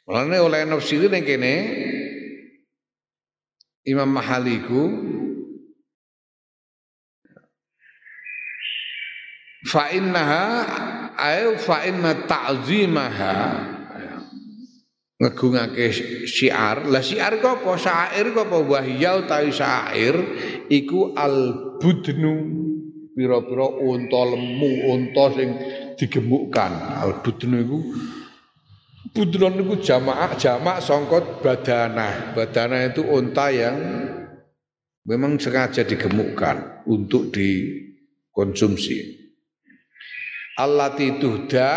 Mulane 0.07 0.39
oleh 0.39 0.63
nafsiri 0.63 1.11
ning 1.11 1.27
kene 1.27 1.55
Imam 3.83 4.07
Mahaliku 4.07 4.83
fa 9.67 9.91
innaha 9.91 10.47
ay 11.19 11.59
fa 11.59 11.83
inna 11.83 12.25
ta'zimaha. 12.25 13.39
Ngegungake 15.17 15.89
syiar. 16.29 16.87
Lah 16.93 17.01
syiar 17.01 17.41
kok 17.41 17.65
apa? 17.65 17.81
Syair 17.81 18.37
kok 18.37 18.53
apa? 18.53 18.59
Wahya 18.63 19.25
utawi 19.25 19.49
syair 19.49 20.15
iku 20.69 21.17
al 21.17 21.37
budnu 21.81 22.35
pira-pira 23.17 23.65
unta 23.81 24.23
lemu 24.29 24.73
unta 24.93 25.33
sing 25.33 25.49
digemukkan 25.97 27.01
al 27.01 27.25
budnu 27.25 27.57
iku 27.65 27.79
budnu 29.17 29.47
niku 29.57 29.81
jamaah 29.81 30.37
jamak 30.37 30.85
sangka 30.85 31.41
badana 31.41 32.37
badana 32.37 32.85
itu 32.85 33.01
unta 33.01 33.49
yang 33.49 33.77
memang 35.09 35.41
sengaja 35.41 35.89
digemukkan 35.89 36.85
untuk 36.85 37.33
dikonsumsi 37.33 39.26
allati 40.57 41.21
tuhda 41.21 41.73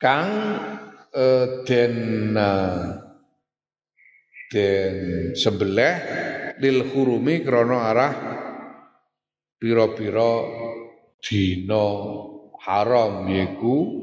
kang 0.00 0.30
uh, 1.12 1.46
den 1.68 1.94
uh, 2.32 2.96
den 4.48 4.94
sebelah 5.36 5.94
lil 6.58 6.88
hurumi 6.88 7.44
krana 7.44 7.78
arah 7.92 8.14
pira-pira 9.60 10.32
dina 11.20 11.86
haram 12.64 13.28
yaiku 13.28 14.00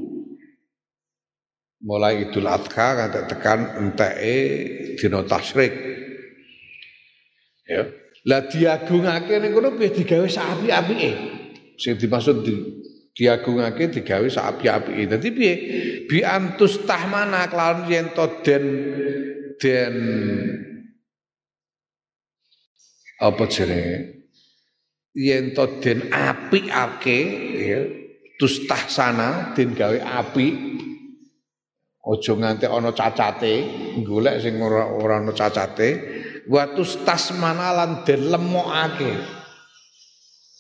mulai 1.81 2.29
Idul 2.29 2.45
Adha 2.45 2.88
nganti 2.97 3.21
tekan 3.29 3.59
enteke 3.81 4.38
dina 4.97 5.21
tasyrik. 5.25 5.73
Ya. 7.69 7.85
Lah 8.27 8.43
diagungake 8.49 9.38
ning 9.39 9.53
kono 9.53 9.77
piye? 9.77 9.93
Digawe 9.93 10.25
sapi-apike 10.25 11.36
sing 11.78 11.95
dimaksud 11.95 12.41
di 12.41 12.53
diagungake 13.17 13.89
digawe 13.89 14.28
sak 14.30 14.61
api-apike. 14.61 15.03
Dadi 15.09 15.30
piye? 15.34 15.53
Bi 16.05 16.21
antus 16.21 16.86
tahmana 16.86 17.49
kelawan 17.49 17.89
yen 17.89 18.13
to 18.13 18.25
den 18.45 18.65
den 19.57 19.95
apa 23.17 23.43
jenenge? 23.49 23.97
Yen 25.17 25.57
to 25.57 25.82
den 25.82 26.13
apikake 26.13 27.19
ya, 27.57 27.82
sana 28.86 29.57
den 29.57 29.73
gawe 29.73 29.97
api 29.97 30.78
aja 32.07 32.34
nganti 32.39 32.65
ana 32.71 32.95
cacate, 32.95 33.53
golek 34.05 34.39
sing 34.39 34.61
ora 34.63 34.88
ora 34.88 35.19
ana 35.19 35.36
cacate, 35.36 35.89
wa 36.47 36.63
tustasmana 36.71 37.75
lan 37.75 37.91
den 38.07 38.32
lemokake. 38.32 39.36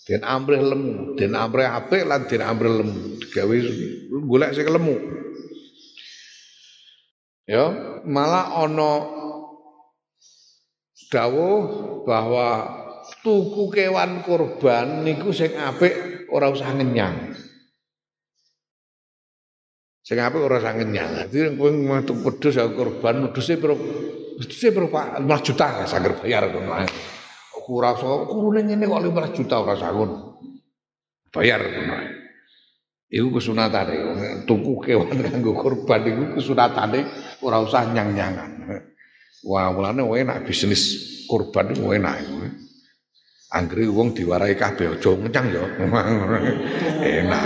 Den 0.07 0.23
amrih 0.23 0.63
lemu, 0.63 1.19
den 1.19 1.35
amrih 1.35 1.67
apik 1.67 2.07
lan 2.07 2.31
den 2.31 2.39
amrih 2.39 2.79
lemu. 2.79 3.19
Digawe 3.19 3.55
golek 4.23 4.55
sing 4.55 4.71
lemu. 4.71 4.95
Ya, 7.43 7.67
malah 8.07 8.55
ana 8.55 9.03
dawuh 11.11 11.59
bahwa 12.07 12.47
tuku 13.19 13.67
kewan 13.67 14.23
kurban 14.23 15.03
niku 15.03 15.35
sing 15.35 15.51
apik 15.59 16.27
ora 16.31 16.55
usah 16.55 16.71
ngenyang. 16.71 17.35
Sing 20.07 20.23
apik 20.23 20.39
ora 20.39 20.63
usah 20.63 20.71
ngenyang. 20.71 21.27
Dadi 21.27 21.51
kowe 21.59 21.67
metu 21.67 22.15
wedhus 22.15 22.55
ya 22.55 22.63
kurban, 22.71 23.27
wedhuse 23.27 23.59
piro? 23.59 23.75
Wedhuse 24.39 24.71
piro 24.71 24.87
Pak? 24.87 25.19
5 25.19 25.47
juta 25.51 25.83
saged 25.83 26.23
bayar 26.23 26.47
ngono 26.47 26.87
ora 27.67 27.91
so 27.99 28.27
kurune 28.27 28.63
ngene 28.63 28.87
kok 28.87 29.03
15 29.03 29.37
juta 29.37 29.55
ora 29.59 29.75
sangun. 29.75 30.11
Bayar 31.31 31.61
ngono. 31.61 31.95
Iku 33.07 33.39
kesunatane 33.39 33.95
tuku 34.43 34.83
kewan 34.83 35.15
kanggo 35.31 35.55
kurban 35.55 36.03
iku 36.03 36.23
kesunatane 36.39 36.99
ora 37.43 37.63
usah 37.63 37.87
nyang-nyangan. 37.91 38.51
Wah, 39.47 39.71
mulane 39.71 40.03
enak 40.03 40.43
bisnis 40.43 40.83
kurban 41.27 41.71
iku 41.71 41.95
enak. 41.95 42.19
Anggere 43.47 43.87
wong 43.87 44.11
diwarai 44.11 44.59
kabeh 44.59 44.99
aja 44.99 45.11
ngencang 45.15 45.47
ya. 45.55 45.63
enak. 47.23 47.43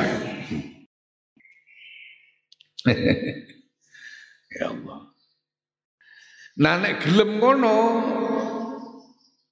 ya 4.57 4.65
Allah. 4.65 4.99
Nah 6.57 6.75
nek 6.81 7.05
gelem 7.05 7.37
ngono 7.37 7.75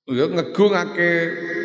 ya 0.10 0.26
ngegungake 0.26 1.12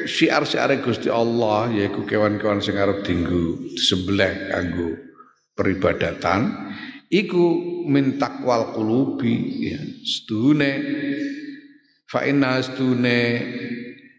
syiar-syiar 0.04 0.76
Gusti 0.84 1.08
Allah 1.08 1.72
yaiku 1.72 2.04
kewan-kewan 2.04 2.60
sing 2.60 2.76
arep 2.76 3.00
dinggo 3.00 3.56
disembelih 3.72 4.52
kanggo 4.52 4.90
peribadatan 5.56 6.52
iku 7.08 7.44
min 7.88 8.20
taqwal 8.20 8.76
qulubi 8.76 9.64
ya 9.72 9.80
sedune 10.04 10.72
fa 12.04 12.26
inna 12.28 12.60
sedune 12.60 13.20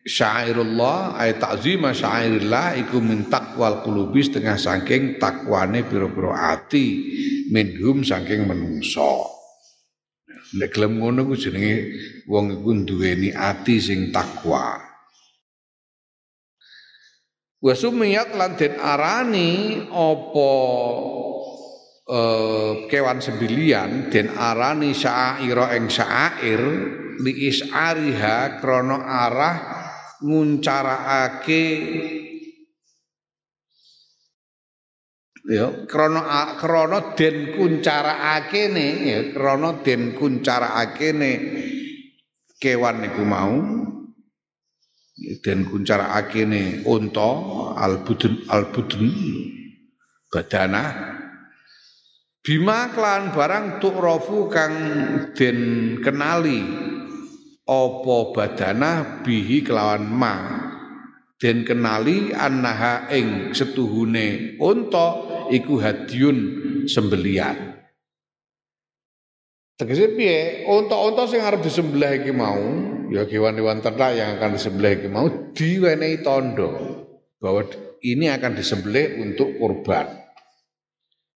syairullah 0.05 1.17
ay 1.17 1.37
ta'zima 1.37 1.93
syairillah 1.93 2.81
iku 2.81 2.97
min 3.01 3.29
taqwal 3.29 3.85
qulubi 3.85 4.25
setengah 4.25 4.57
saking 4.57 5.21
takwane 5.21 5.85
pira-pira 5.85 6.57
ati 6.57 6.85
minhum 7.53 8.01
saking 8.01 8.49
menungso 8.49 9.34
Lek 10.55 10.71
gelem 10.71 11.03
ngono 11.03 11.27
ku 11.27 11.35
jenenge 11.35 11.75
wong 12.31 12.55
iku 12.55 12.71
duweni 12.87 13.35
ati 13.35 13.75
sing 13.83 14.09
takwa. 14.15 14.79
Wa 17.59 17.73
sumiyat 17.73 18.37
lan 18.37 18.55
den 18.55 18.77
arani 18.77 19.51
apa 19.89 20.51
eh, 22.07 22.71
kewan 22.87 23.19
sembilian 23.19 24.07
den 24.13 24.31
arani 24.31 24.93
syaira 24.95 25.75
ing 25.75 25.89
syair 25.89 26.61
li 27.19 27.33
isariha 27.49 28.59
krana 28.61 28.97
arah 29.27 29.57
nguncarakake 30.23 31.63
ya 35.45 35.85
krana 35.85 36.57
krana 36.57 37.13
den 37.13 37.53
kuncarakake 37.53 38.73
ne 38.73 38.87
ya 39.05 39.19
krana 39.29 39.77
den 39.85 40.17
kuncarakake 40.17 41.09
ne 41.13 41.31
kewan 42.57 43.05
niku 43.05 43.21
mau. 43.21 43.57
Den 45.15 45.69
kuncarakake 45.69 46.43
ne 46.49 46.81
unta 46.83 47.29
albudun 47.77 48.43
albudun 48.49 49.05
badana. 50.33 50.83
Bima 52.45 52.93
klan 52.93 53.33
barang 53.33 53.81
tukrafu 53.81 54.51
kang 54.51 54.75
den 55.33 55.59
kenali 56.03 56.61
apa 57.65 58.17
badana 58.35 59.23
bihi 59.23 59.65
kelawan 59.65 60.05
ma. 60.09 60.35
Den 61.39 61.63
kenali 61.67 62.35
annaha 62.35 63.07
ing 63.11 63.51
setuhune 63.55 64.59
unta 64.59 65.34
iku 65.51 65.81
hadiun 65.81 66.37
sembelian. 66.85 67.75
Tegese 69.75 70.15
piye? 70.15 70.63
Unta-unta 70.71 71.27
sing 71.27 71.43
arep 71.43 71.59
disembelih 71.59 72.23
iki 72.23 72.31
mau, 72.31 72.63
ya 73.11 73.27
kewan-kewan 73.27 73.83
ternak 73.83 74.15
yang 74.15 74.39
akan 74.39 74.55
disembelih 74.55 74.91
iki 75.03 75.09
mau 75.11 75.27
diwenehi 75.51 76.23
tondo. 76.23 77.03
bahwa 77.45 77.61
ini 78.01 78.25
akan 78.31 78.57
disembelih 78.57 79.21
untuk 79.21 79.53
kurban. 79.61 80.09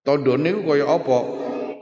Tondone 0.01 0.49
ku 0.57 0.74
kaya 0.74 0.89
apa? 0.89 1.20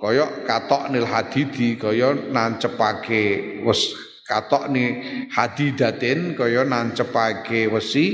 Kaya 0.03 0.25
katok 0.43 0.91
nil 0.91 1.07
hadidi, 1.07 1.80
kaya 1.80 2.11
nancepake 2.13 3.61
wis 3.63 3.95
katok 4.28 4.67
ni 4.67 4.99
hadidatin 5.32 6.36
kaya 6.36 6.67
nancepake 6.67 7.71
wesi 7.71 8.05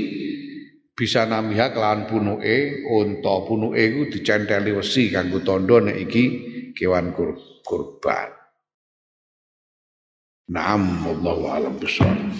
bisa 0.94 1.26
namiha 1.26 1.74
kelawan 1.74 2.06
punuke 2.06 2.86
unta 2.86 3.34
punuke 3.42 3.82
iku 3.82 4.00
dicenteli 4.14 4.70
wesi 4.70 5.10
kanggo 5.10 5.42
tondo 5.42 5.82
nek 5.82 5.98
iki 5.98 6.24
kewan 6.78 7.10
kur 7.10 7.34
kurban. 7.66 8.30
Naam 10.54 11.02
wallahu 11.02 11.44
alam 11.50 11.74
bisawab. 11.82 12.30